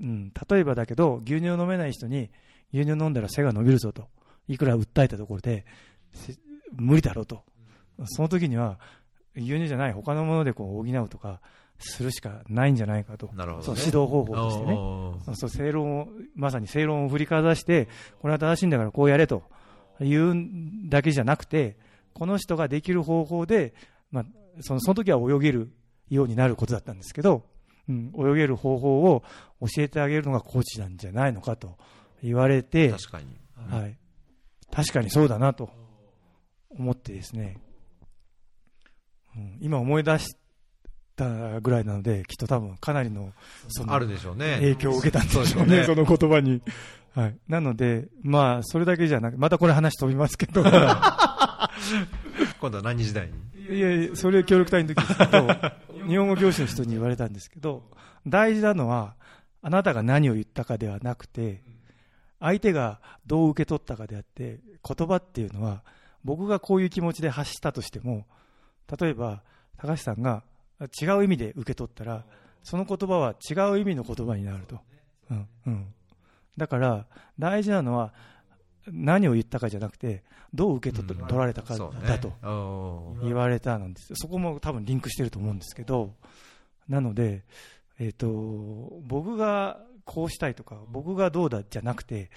[0.00, 2.30] うん、例えばだけど、牛乳を飲めない人に、
[2.72, 4.08] 牛乳飲んだら背が伸びるぞと、
[4.46, 5.64] いくら訴えたところで、
[6.72, 7.44] 無理だろうと。
[8.04, 8.78] その時には、
[9.34, 11.40] 牛乳じゃない他のものでこう補うとか、
[11.78, 17.88] するしかないんじゃないかと、なるほど、ね、そう指導方法としてね、そう正論をまさに正論を振りかざして、
[18.20, 19.44] これは正しいんだからこうやれと
[20.00, 21.76] 言うだけじゃなくて、
[22.14, 23.74] この人ができる方法で、
[24.10, 24.24] まあ、
[24.60, 25.72] そのその時は泳げる
[26.10, 27.44] ようになることだったんですけど、
[27.88, 29.22] うん、泳げる方法を
[29.60, 31.76] 教えてあげるのがコーチなんじゃないのかと
[32.22, 33.26] 言われて、確かに、
[33.70, 33.96] はい、
[34.72, 35.70] 確かにそうだなと
[36.70, 37.58] 思ってですね、
[39.36, 40.36] うん、今思い出し
[41.18, 43.32] たぐらいなので、きっと多分かなりの
[43.68, 44.54] そのあるでしょうね。
[44.60, 46.62] 影響を受けたんでしょうね、その言葉に。
[47.14, 50.70] はい、なので、まあ、それだけじゃなくまたこれ話飛びますけど、今
[52.70, 53.76] 度は何時代に？
[53.76, 55.48] いやいや、それ協力隊の時ですけど、
[56.06, 57.82] 日本語教師の人に言われたんですけど、
[58.26, 59.16] 大事なのは、
[59.62, 61.62] あなたが何を言ったかではなくて、
[62.38, 65.82] 相手がどう受け取ったかであって、言葉っていうのは、
[66.24, 68.26] 僕がこういう気持ちで発したとしても、
[69.00, 69.42] 例えば、
[69.76, 70.44] 高橋さんが
[70.80, 72.24] 違う意味で受け取ったら、
[72.62, 74.78] その言葉は違う意味の言葉になると。
[75.30, 75.86] うんうん、
[76.56, 77.06] だから、
[77.38, 78.12] 大事なのは、
[78.86, 80.22] 何を言ったかじゃなくて、
[80.54, 82.32] どう受け取,、取られたかだと
[83.22, 86.14] 言われたんです、そこも多分リンクしてると思うんですけど、
[86.88, 87.44] なので、
[87.98, 92.30] えーと、僕がこうしたいとか、僕がどうだじゃなくて、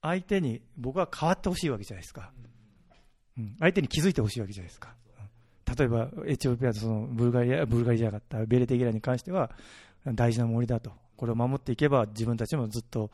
[0.00, 2.30] 相手に僕は変わってほしいわけじゃないですか、
[3.36, 4.94] うん、相手に気づいてほしいわけじゃないですか。
[5.76, 9.50] 例えばエチオピアとそのブルガリアブルガリじゃなかったベレテギラに関しては
[10.06, 13.10] 大事な森だと、これを守っていけば自分たちもずっと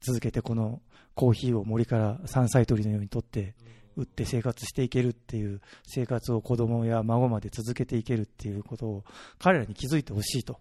[0.00, 0.80] 続けてこの
[1.14, 3.54] コーヒーを森から山菜採りのように取って
[3.96, 9.04] 売って生活していけるっていう生活を子供や孫まで続けていけるっていうことを
[9.38, 10.60] 彼らに気づいてほしいと、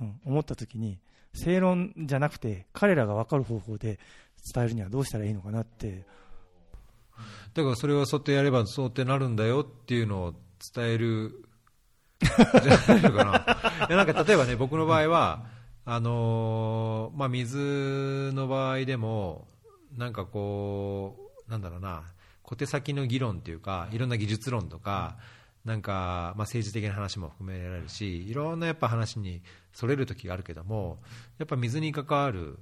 [0.00, 0.98] うん、思った時に
[1.34, 3.98] 正論じゃなくて彼らが分かる方法で
[4.52, 6.04] 伝えるにはどうしたらいいのかなって
[7.54, 10.34] だからそれはそうやってやればそうってなるんだよっていうのを
[10.74, 11.40] 伝える。
[12.24, 13.86] じゃないのかな。
[13.88, 15.46] いやなんか例えばね、僕の場合は、
[15.84, 19.46] あのー、まあ、水の場合でも、
[19.96, 22.04] なんかこう、なんだろうな、
[22.42, 25.16] 小手先の議論というかいろんな技術論とか、
[25.64, 29.42] なんか、まあ、政治的な話も含められるしいろんなやっぱ話に
[29.72, 30.98] それる時があるけども
[31.38, 32.58] やっぱ水に関わる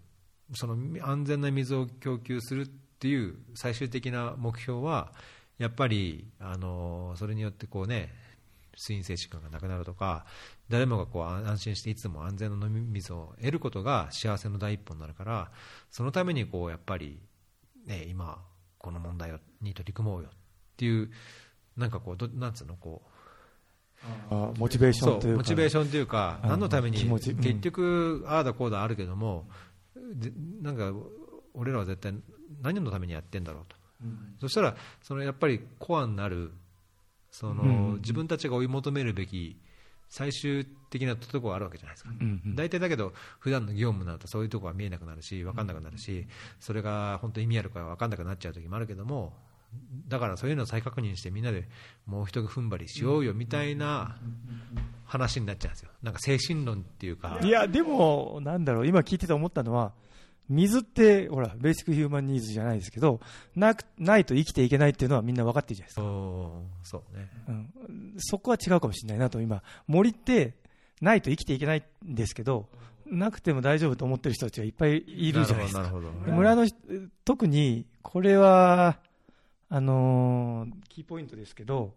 [0.55, 2.69] その安全な水を供給する
[3.03, 5.11] っていう最終的な目標は
[5.59, 8.11] やっぱりあのそれによってこうね
[8.77, 10.25] 水陰性疾患がなくなるとか
[10.69, 15.51] 誰もがこう安心していつも安全な飲み水を得ることが幸せの第一歩になるから
[15.91, 17.19] そのためにこうやっぱり、
[17.89, 18.39] ね、今
[18.79, 20.33] この問題に取り組もうよっ
[20.77, 21.11] ていう
[21.77, 23.03] なんかこうどなんつうのこ
[24.05, 29.49] うあモチベーションというかモチベーションというか何のために結局ああだこうだあるけども
[30.63, 30.93] なんか
[31.55, 32.15] 俺らは絶対
[32.61, 36.53] 何のためにやってんだろうと、うん、そしたらそのやっぱりコアになる
[37.31, 39.57] その、うん、自分たちが追い求めるべき
[40.09, 46.27] 最終的なところがあるわけじゃないですか、うんうん、大体だけど普段の業務になるとそういうところは見えなくなるし分かんなくなるし
[46.61, 49.33] それが本当に意味あるか分かんなくなっちゃう時もあるけども
[50.09, 51.67] だからそういうのを再確認してみんなで
[52.07, 54.17] もう一踏ん張りしようよみたいな
[55.05, 55.91] 話になっちゃうんですよ。
[56.03, 57.39] なんか精神論っていうか。
[57.43, 59.93] いやでもなんだろう今聞いてて思ったのは
[60.49, 63.21] 水ってほらベーシックヒューマンニーズじゃないですけど
[63.55, 66.03] なくないと生きていけないっていうのはみんな分かってるじゃないですか。
[66.83, 70.55] そうね、うん、そこは違うかもしれないなと今森って
[71.01, 72.69] ないと生きていけないんですけど
[73.07, 75.93] なくても大丈夫と思ってる人たちがいっぱいいるじゃないですか。
[76.27, 76.67] 村の
[77.25, 78.99] 特にこれは
[79.69, 81.95] あのー、キーポイントですけど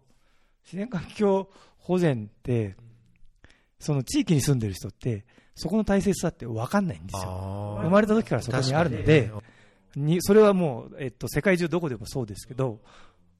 [0.64, 2.76] 自然環境保全って
[3.78, 5.24] その地域に住んでる人って
[5.56, 7.80] そこの大切さって分かんないんですよ。
[7.82, 9.32] 生まれた時からそこにあるので、
[9.96, 12.78] にそれはもう、えっと、世界中どこでもそうですけど、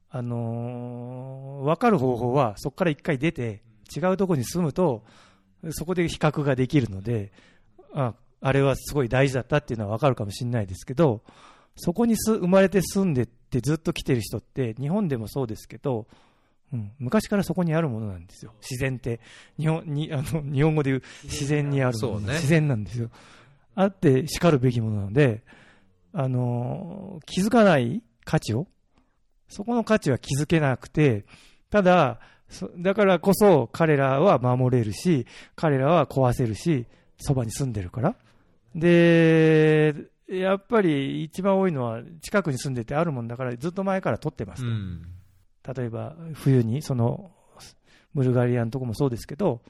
[0.08, 3.60] あのー、分かる方法はそこから一回出て、
[3.94, 5.04] 違うところに住むと、
[5.70, 7.32] そこで比較ができるので、
[7.92, 11.22] ああれはすごい大事だったっていうのは分かるかもしれないですけど、
[11.76, 16.06] そこにす生まれて住んでってずっと来てる人って、日本でもそうですけど、
[16.72, 19.20] うん、昔からそこにあるものなんですよ、自然って、
[19.58, 23.10] 日本にあの日本語で言う自然にあるもの、ね、自然なんですよ、
[23.74, 25.42] あってしかるべきものなので、
[26.12, 28.66] あの気づかない価値を、
[29.48, 31.24] そこの価値は気づけなくて、
[31.70, 32.20] ただ、
[32.78, 36.86] だからこそ彼らは守れるし、彼らは壊せるし、
[37.18, 38.16] そばに住んでるから。
[38.74, 39.94] で、
[40.28, 44.68] やっぱり一番多いのは近くに住んでてあるもんだからずっと前から取ってますと。
[44.68, 45.15] うん
[45.74, 47.30] 例えば冬にその
[48.14, 49.60] ブルガリアのとこもそうですけど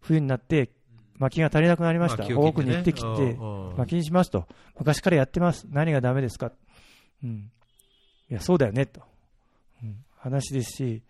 [0.00, 0.70] 冬になって
[1.18, 3.36] 薪が足りなくなりました、多くに行ってきて、
[3.76, 6.50] 薪にしますと、昔からやってます、何がだめですか、
[7.22, 7.50] うん、
[8.30, 9.00] いや、そうだよねと、
[9.82, 11.02] うん、話ですし、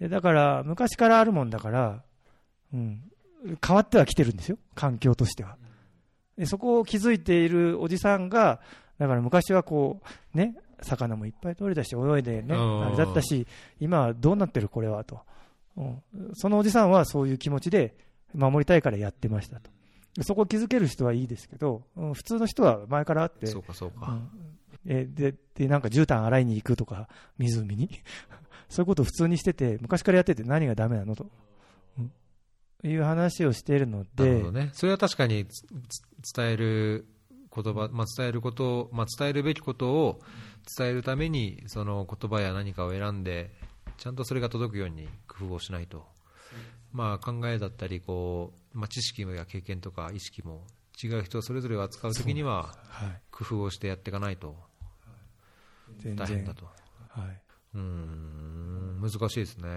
[0.00, 2.02] だから昔からあるもんだから、
[2.74, 3.02] うん、
[3.66, 5.56] 変わってはきてるんですよ、環境としては。
[6.36, 8.60] でそこを気づいているおじさんが、
[8.98, 10.02] だから昔はこ
[10.34, 13.46] う、ね、魚もいっぱい取れたし、泳いでね、あれだったし、
[13.80, 15.20] 今はどうなってる、これはと、
[15.76, 16.02] うん、
[16.34, 17.94] そのおじさんはそういう気持ちで
[18.34, 19.70] 守りたいからやってましたと、
[20.22, 24.30] そこを気づける人はいいですけど、うん、普通の人は前からあって、そうかそうか、うん、
[24.86, 27.08] えででなんか絨毯洗いに行くとか、
[27.38, 27.90] 湖に、
[28.68, 31.30] そういうことを普通にしてて、昔からやってて何がだめなのと。
[32.84, 35.46] いう話をしているので、ね、それは確かに
[36.36, 37.06] 伝える
[37.62, 40.20] 言葉、まあ、伝えることを、まあ、伝えるべきことを
[40.78, 43.50] 伝えるためにその言葉や何かを選んで
[43.96, 46.04] ちゃんとそれが届くように工夫をしないと、
[46.92, 50.64] まあ、考えだったりこう、まあ、知識や経験とか意識も
[51.02, 52.74] 違う人それぞれを扱うときには
[53.30, 54.56] 工夫をしてやっていかないと。
[56.16, 56.66] 大変だと、
[57.08, 57.40] はい、
[57.74, 59.68] うん難しいですね。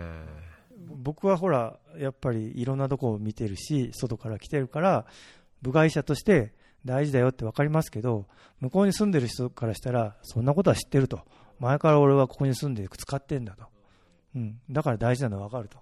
[0.87, 5.05] 僕はほらやっぱりいろんなとこを見てるし外から来てるから
[5.61, 6.53] 部外者として
[6.85, 8.25] 大事だよって分かりますけど、
[8.59, 11.21] 向こうに住んでる人からしたら、そんなことは知ってると。
[11.59, 13.65] 前から俺はここに住んで使ってんだと。
[14.35, 14.59] うん。
[14.69, 15.77] だから大事なのは分かると。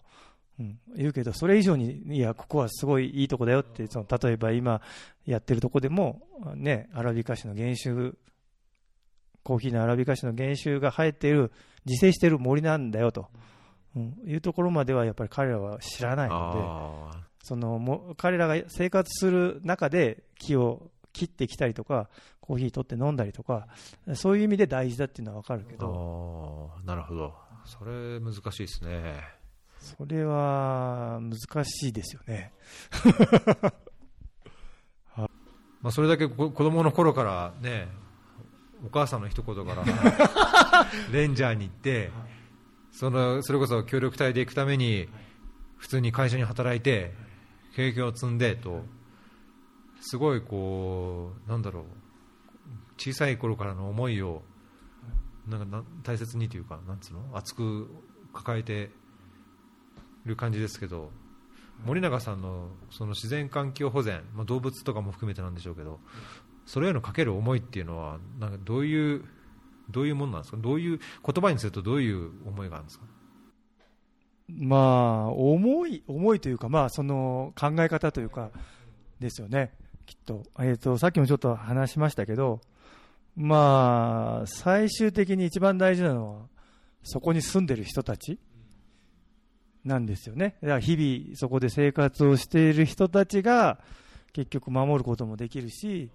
[0.59, 0.79] うん。
[0.95, 4.81] 言うけど、それ以上に、いや、ここはすごいいいとこだよって、その、例えば今
[5.25, 6.21] やってるとこでも、
[6.55, 8.11] ね、アラビカ種の原種、
[9.43, 11.51] コーヒーのアラビカ種の原種が生えている、
[11.85, 13.27] 自生している森なんだよと。
[13.95, 22.09] うん、いうところまではやっぱり彼らは知らないので、そのも彼らが生活する中で木を切ってきたりとか
[22.41, 23.69] コーヒー取って飲んだりとか
[24.15, 26.71] そういう意味で大事だっていうのは分かるけど。
[26.83, 27.33] なるほど。
[27.63, 29.23] それ難しいですね。
[29.79, 32.51] それは難しいですよね。
[35.15, 35.29] ま
[35.83, 37.87] あそれだけ子供の頃からね
[38.85, 39.85] お母さんの一言から
[41.13, 42.11] レンジャーに行って
[42.91, 45.07] そのそれこそ協力隊で行くために
[45.77, 47.13] 普通に会社に働いて
[47.77, 48.81] 経験を積んでと
[50.01, 51.83] すごいこうなんだろう
[52.97, 54.41] 小さい頃からの思いを
[55.47, 57.87] なんか大切にというかなんつうの熱く
[58.33, 58.89] 抱えて
[60.25, 61.11] いる感じですけど
[61.85, 65.99] 森永さんのその自然環境保全、まあ、動物とかも含めてなんでしょうけど
[66.65, 69.23] それへのかける思いっていうのはなんかどういう
[69.91, 70.57] どういうものなんですか？
[70.57, 73.05] どういう言葉にするとどういう思いがあるんですか？
[74.47, 78.51] まあ、重い、重いというか、まあ、その考え方というか、
[79.19, 79.73] ですよね、
[80.05, 80.43] きっと。
[80.59, 82.61] えっ、と、さっきもちょっと話しましたけど、
[83.35, 86.41] まあ、最終的に一番大事なのは、
[87.03, 88.39] そこに住んでる人たち
[89.83, 90.57] なんですよね。
[90.61, 93.79] だから日々そこで生活をしている人たちが、
[94.33, 96.11] 結局守ることもできるし、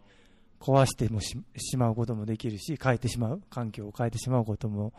[0.61, 1.37] 壊してもし
[1.77, 4.93] まうこともできるし、変えてしまう、環境を変えてしまうことも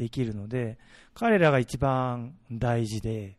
[0.00, 0.78] できるので、
[1.12, 3.36] 彼らが一番大事で、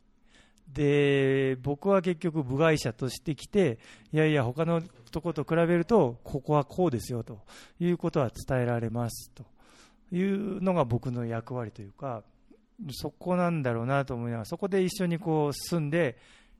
[0.72, 3.80] で、僕は結局部外者として来て、
[4.14, 7.39] いやいや、他のとこと比べると、ここはこうですよと
[7.80, 9.43] いうことは伝えられますと。
[10.12, 12.22] いうのが僕の役割というか、
[12.91, 16.16] そこなんだろうなと思いながら、そこで一緒にこう住んで、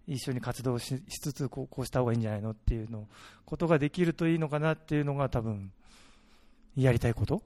[0.08, 3.08] 一緒に活動しつつこう、こうした方がいいんじゃないのっていうの
[3.46, 5.72] ことができるといいのかなっていうのが多分、
[6.76, 7.44] やりたいこと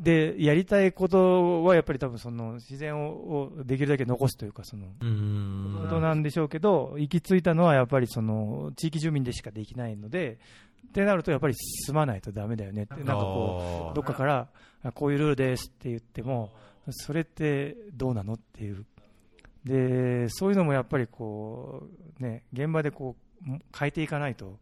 [0.00, 4.86] で、やりたいことはやっぱり多分その自然をできるだけ残すというか、その、
[5.82, 10.38] ことなんでしょうけど、行き着いたのはやっぱりその、地域住民でしかできないので、
[10.86, 14.48] ってなるとやっぱり住まないとだめだよねって、なんかこう、どっかから、
[14.94, 16.52] こういうルールですって言っても、
[16.90, 18.84] それってどうなのっていう。
[19.64, 21.88] で、そういうのもやっぱりこ
[22.20, 23.46] う、ね、現場でこう、
[23.76, 24.58] 変えていかないと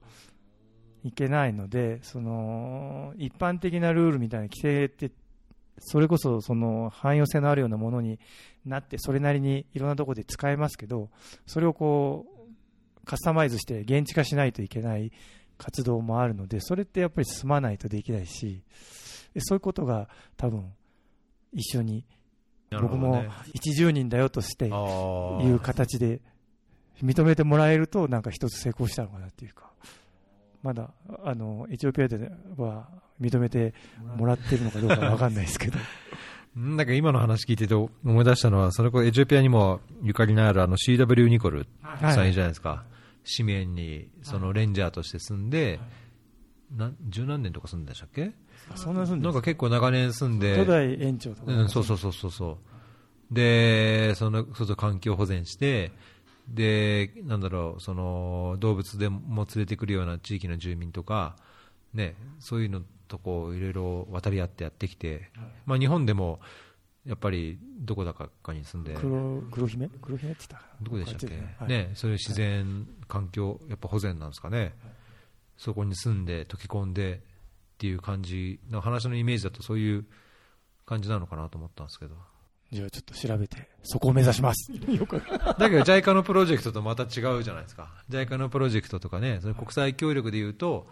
[1.05, 5.13] いけないので、その一般的なルールみたいな規制って、
[5.79, 8.19] それこそその汎用性のあるようなものに
[8.65, 11.11] なって、それなりにいろんなところで使えますけど、
[11.47, 12.27] それをこ
[13.03, 15.13] うカスタマイズして現地化しないといけない
[15.59, 18.63] 活動もあるので、それってやっぱり進まないとできないし、
[19.39, 20.73] そういうことが多分
[21.53, 22.07] 一緒に、
[22.81, 24.69] 僕も一住人だよとしてい
[25.53, 26.23] う形で
[27.03, 29.71] 認めてもらえると、なんか一つ成功したのかなっていうか。
[30.65, 30.91] まだ
[31.23, 32.89] あのエチオピアでは
[33.21, 33.75] 認めて
[34.17, 35.79] もらってるのかどうか分かんないですけど。
[36.57, 37.91] なんか今の話聞いてて思
[38.23, 41.67] い出したのは、それこそエチオピアにもゆかりのあるあの CW ニコル
[42.01, 42.85] さんいいじゃないですか。
[43.25, 45.81] 市面にそのレンジャーとして住んで、
[46.75, 48.33] な十何年とか住んでたっけ？
[48.75, 52.59] そんな住んでなんか結構長年住んで、初代園長とか、うん、そうそうそうそうそ
[53.31, 53.35] う。
[53.35, 55.93] で、その、環境保全して、
[56.49, 61.37] で、なんだろう、その動物でも連れてくるような地域の住民とか、
[61.95, 65.31] ね、そういうのとこういろいろ渡り合ってやってきて、
[65.65, 66.41] まあ、日本でも
[67.07, 69.89] やっぱりどこだかに住んで、黒黒姫？
[70.03, 74.75] 黒姫って言ったどこでしたっけ、はい、ね、そういう自然環境、やっぱ保全なんですかね、
[75.57, 80.05] そこに住んで、溶け込んでっていう感じの話のイメージだと、そういう
[80.85, 82.17] 感じなのかなと思ったんですけど。
[82.71, 84.73] じゃあちょっと調べて、そこを目指します。
[84.73, 84.79] だ
[85.71, 87.93] けど JICA のプロジェクトとまた違うじゃないですか。
[88.11, 90.89] JICA のプロジェクトとかね、それ国際協力でいうと、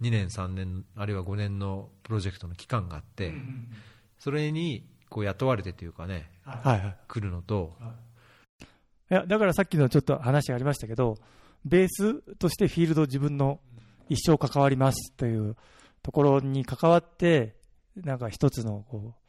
[0.00, 3.32] 2年、3年、あるいは5年のプロジェクトの期間があって、
[4.18, 7.76] それにこう雇われてというかね、はいはい、来るのと、
[9.10, 11.18] いや、だからさっきのちょっと話がありましたけど、
[11.64, 13.60] ベースとしてフィールド自分の
[14.08, 15.56] 一生関わりますという
[16.02, 17.56] ところに関わって、
[17.96, 19.19] なんか一つのこう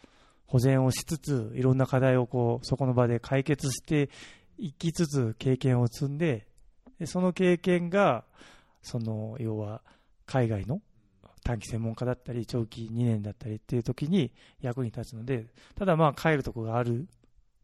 [0.51, 4.09] 保全をしつつ、いろんな課題をこうそこの場で解決して
[4.57, 6.45] いきつつ経験を積んで、
[6.99, 8.25] でその経験が、
[8.81, 9.81] その要は
[10.25, 10.81] 海外の
[11.45, 15.45] 短期専門家だったり、長期2年だったりっていう時に役に立つので、
[15.75, 17.07] ただまあ帰るとこがある、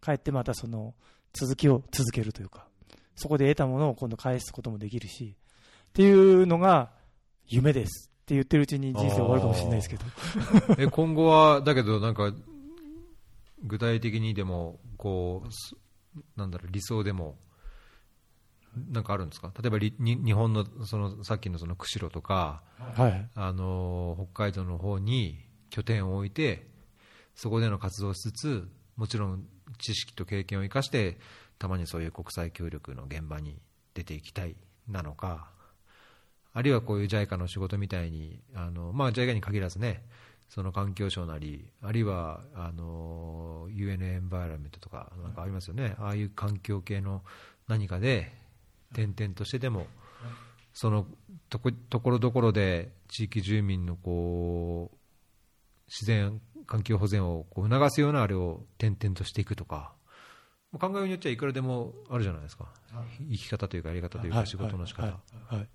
[0.01, 0.93] 帰ってまたその
[1.33, 2.67] 続きを続けるというか、
[3.17, 5.35] そこで得たものを今度返すこともできるし、
[5.89, 6.91] っていうのが
[7.47, 8.09] 夢です。
[8.21, 10.05] って言ってるうちに人生終わるかもしれないですけど。
[10.77, 12.33] え今後は、だけどなんか
[13.63, 15.49] 具体的にでもこう
[16.39, 17.37] なんだろう理想でも
[18.91, 19.51] なんかあるんですか？
[19.59, 22.63] 例えば日本のそのさっきのその釧路とか、
[22.95, 25.39] はい、あの北海道の方に
[25.69, 26.67] 拠点を置いて
[27.35, 29.45] そこでの活動をしつつもちろん
[29.79, 31.17] 知識と経験を生かして
[31.59, 33.59] たまにそういう国際協力の現場に
[33.95, 34.55] 出ていきたい
[34.87, 35.49] なのか
[36.53, 40.03] あるいはこういう JICA の仕事みたいにあの、まあ、JICA に限らずね
[40.49, 47.23] その環境省なり、あるいはあの UN エンバイラメントとかなんかありますよね、ああいう環境系の
[47.67, 48.33] 何かで、
[48.93, 49.87] 点々としてでも、
[50.73, 51.07] その
[51.49, 54.97] とこところどころで地域住民のこう
[55.87, 59.93] 自然環境保全をこう促すようなあれを点々としていくとか、
[60.79, 62.65] 考えようによっちゃいくらでもあるじゃないですか、
[63.29, 65.17] 生き方というか、やり方というか、仕事の仕方、ど
[65.51, 65.67] う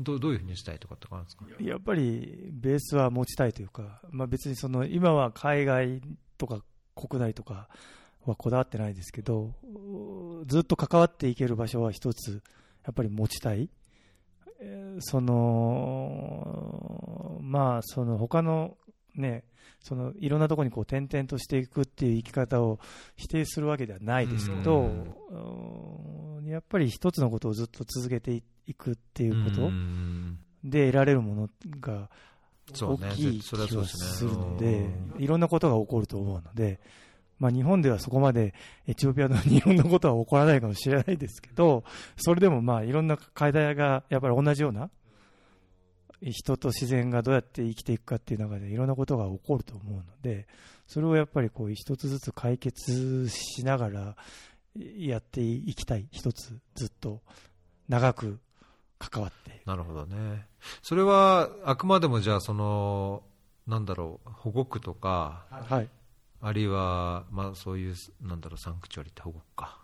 [0.00, 1.44] どどういうふうにしたいとかってあるんですか？
[1.60, 6.00] やっぱりベースは持ちたいというか、まあ、別にその今は海外
[6.38, 6.62] とか
[6.94, 7.68] 国内とか
[8.24, 9.54] はこだわってないですけど、
[10.46, 12.42] ずっと関わっていける場所は一つ、
[12.84, 13.68] やっぱり持ちたい。
[14.60, 18.76] えーその、まあ、その他の
[19.14, 19.44] ね、
[19.80, 22.78] そのいろんなところにこう転々としていくっていう生き方を
[23.16, 26.46] 否定するわけではないですけど、うん。
[26.46, 30.38] やっぱり一つのことをずっと続けていくっていうことん。
[30.64, 31.48] で得られるもの
[31.80, 32.08] が
[32.70, 34.88] 大きい気がするので、
[35.18, 36.80] いろんなことが起こると思うので、
[37.38, 38.54] まあ、日本ではそこまで
[38.86, 41.82] エチオピアの日本のことは起こらないかもしれないですけど、
[42.16, 44.90] それでもまあいろんな課題がやっぱり同じような、
[46.30, 50.46] 人と自然がどうやって生きていくかっていう中でいろんなことが起こると思うので、
[50.86, 54.16] それをやっぱりこう一つずつ解決しながら
[54.96, 57.20] やっていきたい、一つずっと
[57.88, 58.38] 長く
[58.98, 59.60] 関わって。
[59.66, 60.46] なるほどね。
[60.82, 63.22] それは、あくまでもじゃあ、その、
[63.66, 65.88] なんだろう、保護区とか、はい。
[66.40, 69.78] あるいは、まあそういう、なんだろう、サンクチュアリって保護区か。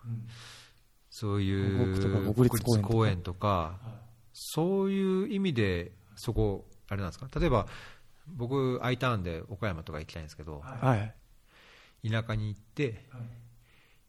[1.11, 3.78] そういう保護区とか国立公園とか公園とか、
[4.32, 7.29] そういう意味で、そこ、あれなんですか？
[7.39, 7.66] 例えば、
[8.27, 12.11] 僕、I ターンで岡山とか行きたいんですけど、はい。
[12.11, 13.07] 田舎に行って、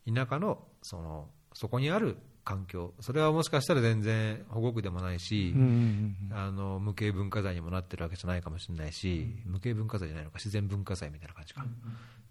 [0.06, 5.68] 田舎の、その、そこにある環境、それはもしかしたら全然保護区でもないし、うんうん
[6.32, 11.66] うんあの無形文化財にもなってるわけじゃないかもしれないし、無形文化財じゃないのか、自然文化財みたいな感じか、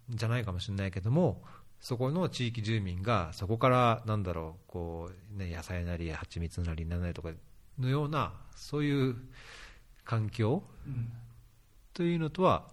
[0.09, 1.43] じゃないかもしれないけども、
[1.79, 7.31] そこの地域住民が、そこからなんだろう、こうね、野菜なり、蜂蜜なり、なんなりとか
[7.77, 9.15] のような、そういう
[10.09, 10.63] 環境？
[11.93, 12.65] というのとは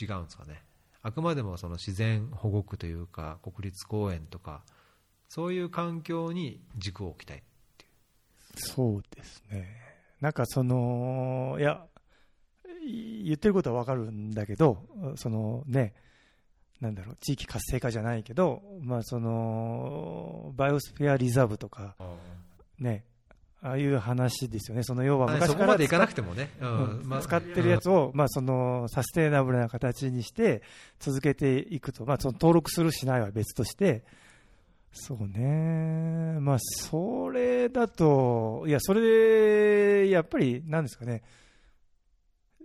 [0.00, 0.62] 違うんですかね。
[1.02, 4.62] あくまでもその自然保護区というか、国立公園とか、
[5.28, 7.42] そういう環境に軸を置きたい。
[8.54, 9.66] そうですね。
[10.20, 11.84] なんかその、いや、
[12.86, 14.86] い言ってることはわかるんだけど、
[15.16, 15.92] そのね、
[16.80, 21.96] なんだろう、地域活性化じゃないけど、まあその、バイオスフェアリザーブとか、
[22.78, 23.04] ね、
[23.60, 24.84] ああいう話ですよね。
[24.84, 30.62] その要はまあ昔からそこまでいかなくててもね、ううんまあ使ってるやつを、まあ、そのサステイナブルな形にして
[31.00, 34.04] 続けていくと、まあ、その登録するしないは別として、
[34.92, 41.22] そうね、まあ、それだと、いや、それでやっぱり、なんですかね、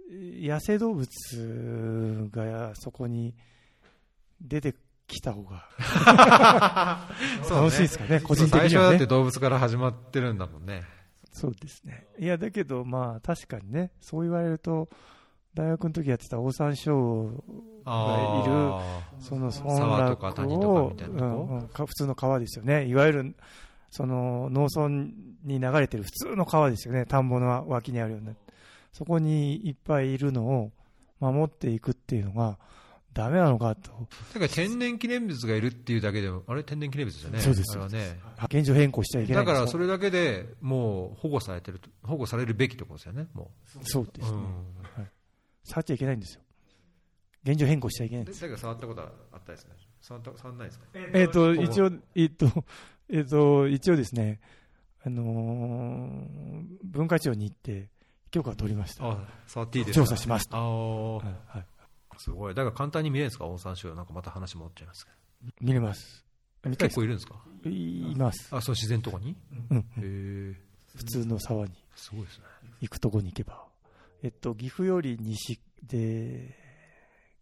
[0.09, 3.33] 野生動物がそこに
[4.41, 4.75] 出て
[5.07, 5.67] きた方が
[7.49, 9.07] 楽しいですかね、個人的最初にはねはだって。
[9.07, 10.83] 動物から始まってるんだもんね。
[11.31, 12.07] そうですね。
[12.19, 14.87] いや、だけど、まあ、確かにね、そう言われると、
[15.53, 17.43] 大学の時やってたオオサンショウ
[17.85, 21.27] あーその沢村とか谷とかをみたいなうとこ？
[21.27, 22.85] んうんか普通の川ですよね。
[22.85, 23.35] いわゆる、
[23.91, 24.89] その農村
[25.43, 27.05] に流れてる普通の川ですよね。
[27.05, 28.33] 田んぼの脇にあるような。
[28.93, 30.71] そこにいっぱいいるのを
[31.19, 32.57] 守っていくっていうのが
[33.13, 33.91] ダメなのかと。
[34.33, 37.39] だから天然記念物がいるっていうだけでも、あれ天然記念物ですよね。
[37.39, 38.19] そうですあね。
[38.45, 43.51] 現状変更しちゃいけないだからそれだけでもう保護されてると、保護されるべきところですよね、も
[43.81, 43.87] う。
[43.87, 44.37] そうですね。
[44.37, 45.07] うん
[45.65, 46.41] 触っちゃいけないんですよ。
[47.45, 48.41] 現状変更しちゃいけないんです。
[48.41, 49.71] でだから触ったことはあったですね。
[50.01, 50.85] 触った触んないですか？
[51.13, 52.65] えっ、と、一応、えっ、と、
[53.09, 54.41] えっ、と、一応ですね、
[55.05, 57.89] あのー文化庁に行って
[58.31, 59.09] 許可を取りました。
[59.09, 60.05] あ、触っていいですか？
[60.05, 60.57] 調査しました。
[60.57, 61.65] あーはいはい
[62.17, 62.55] すごい。
[62.55, 63.95] だから簡単に見れるんですか、オオサンショウ。
[63.95, 65.11] なんかまた話戻っちゃいますけ
[65.61, 66.25] 見れます。
[66.63, 66.77] 見ど。
[66.77, 67.35] たい結構いるんですか？
[67.65, 68.47] います。
[68.51, 69.35] あ、そう自然とこに？
[69.69, 69.77] うん。
[69.77, 70.55] へえ。
[70.95, 72.43] 普通の沢にすごいですね。
[72.81, 73.65] 行くとこに行けば。
[74.21, 76.55] えっと、岐阜より西で、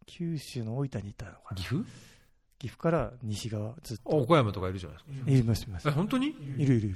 [0.07, 1.55] 九州の大分に行ったのかな。
[1.57, 1.85] 岐阜？
[2.57, 4.17] 岐阜から西側ずっあと。
[4.17, 5.31] 岡山とかいるじゃないですか。
[5.31, 5.91] います、いますえ、。
[5.91, 6.27] 本当に？
[6.57, 6.95] いるいるいる。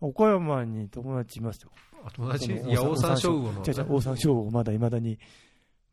[0.00, 1.70] 岡山に友達いますよ。
[2.04, 2.52] あ友達？
[2.52, 3.64] いや、オオサンショウウオの。
[3.64, 5.18] 違う違う、オオサンショウウオをまだ未だに、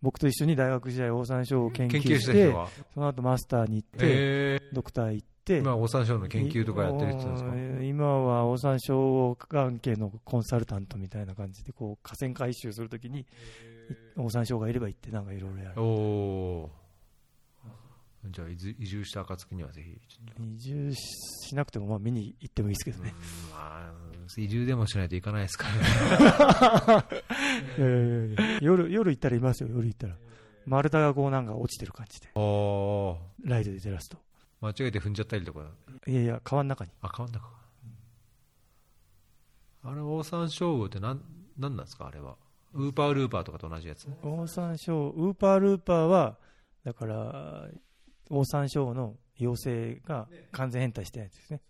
[0.02, 2.53] 僕と一緒に大学時代オオサンショウウオを研研究して。
[2.94, 7.84] その後マスターに行って、えドクター行って、ー、今、オオサンショウウオの研究とかやってるって言うんですか？
[7.84, 9.02] い今はオオサンショウウ
[9.32, 13.26] オ関係のコンサルタントみたいな感じで、こう、河川回収するときに、
[14.18, 15.82] オオサンショウウオがいれば行って、なんかいろいろやる。
[15.82, 16.69] お。
[18.30, 19.98] じゃあ、移住した暁にはぜひ。
[20.57, 23.14] 移住しなくても、まあ見に行ってもいいですけどね。
[23.15, 23.94] うんまあ、
[24.37, 25.67] 移住でもしないといかないですか
[26.87, 27.05] らね。
[28.61, 30.15] 夜、夜行ったらいますよ、夜行ったら。
[30.65, 32.27] 丸太がこうなんか落ちてる感じで。
[32.27, 34.17] ライトで照らすと。
[34.59, 35.71] 間違えて踏んじゃったりとか。
[36.07, 36.91] いやいや、川の中に。
[37.01, 37.57] あ、川の中か。
[39.83, 41.21] あれ、オオサンショウウオってなん、
[41.57, 42.35] なんですかあれは。
[42.73, 44.07] ウーパールーパーとかと同じやつ。
[44.23, 46.37] オオサンショウウ、ウーパールーパーは、
[46.83, 47.69] だから、
[48.29, 51.61] オオサンショウウオの妖精が完全変態したやつですね。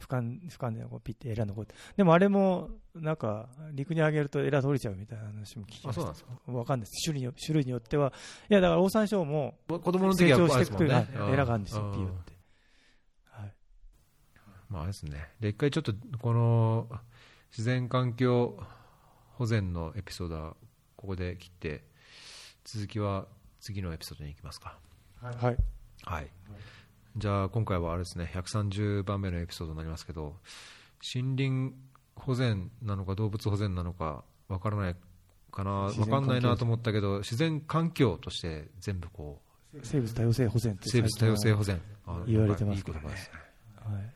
[0.00, 1.74] 俯瞰、俯瞰でこうピッてエラ残って。
[1.96, 6.02] でもあれも、なんか、陸に上げるとエラ取れちゃうみたいな話も聞きました。
[6.02, 6.52] あそうなんですか？
[6.52, 7.04] わかんないです。
[7.04, 8.12] 種類によ種類によっては。
[8.48, 12.32] いや、だから、オオサンショウも、子供の時成は長していくという、エラがあるんですよ、ピヨって。
[13.24, 13.54] はい。
[14.68, 15.28] まあ、あれですね。
[15.40, 16.88] で、一回ちょっと、この、
[17.50, 18.62] 自然環境
[19.34, 20.56] 保全のエピソードは、
[20.96, 21.84] ここで切って、
[22.64, 23.26] 続きは
[23.60, 24.78] 次のエピソードに行きますか。
[25.22, 25.56] はい。
[26.04, 26.30] はい。
[27.18, 30.36] じゃあ、今回はあれですね、130番目のエピソードになりますけど、
[31.14, 31.74] 森林
[32.14, 34.96] 保全なのか動物保全なのかわからない
[35.50, 39.40] かな、わ自然環境かんないなと思ったけど、自然環境として全部こ
[39.82, 41.80] 生物多様性保全生物多様性保全。
[42.26, 43.06] 言われてますけどね。
[43.08, 44.14] はい。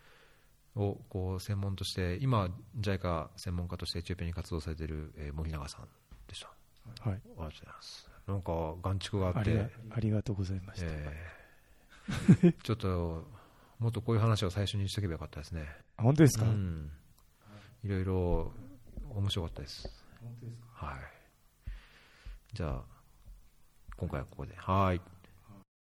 [0.76, 2.48] をこう専門として、今、
[2.80, 5.88] JICA 専門家としてエチオピアに活動されている、えー森永さん
[6.28, 6.50] でした。
[7.04, 7.20] あはい。
[7.24, 8.10] りがとうございます。
[8.28, 8.52] なんか、
[8.82, 10.86] 眼蓄があってありが、ありがとうございました。
[10.88, 11.41] えー
[12.62, 13.24] ちょっと、
[13.78, 15.68] もっとこういう話を最初にしとけばよかったですね。
[15.96, 16.90] あ本当ですか、うん。
[17.84, 18.52] いろいろ
[19.10, 19.88] 面白かったです。
[20.20, 20.86] 本当ですか？
[20.86, 21.00] はい。
[22.52, 22.82] じゃあ、
[23.96, 24.54] 今回はここで。
[24.56, 25.00] はい。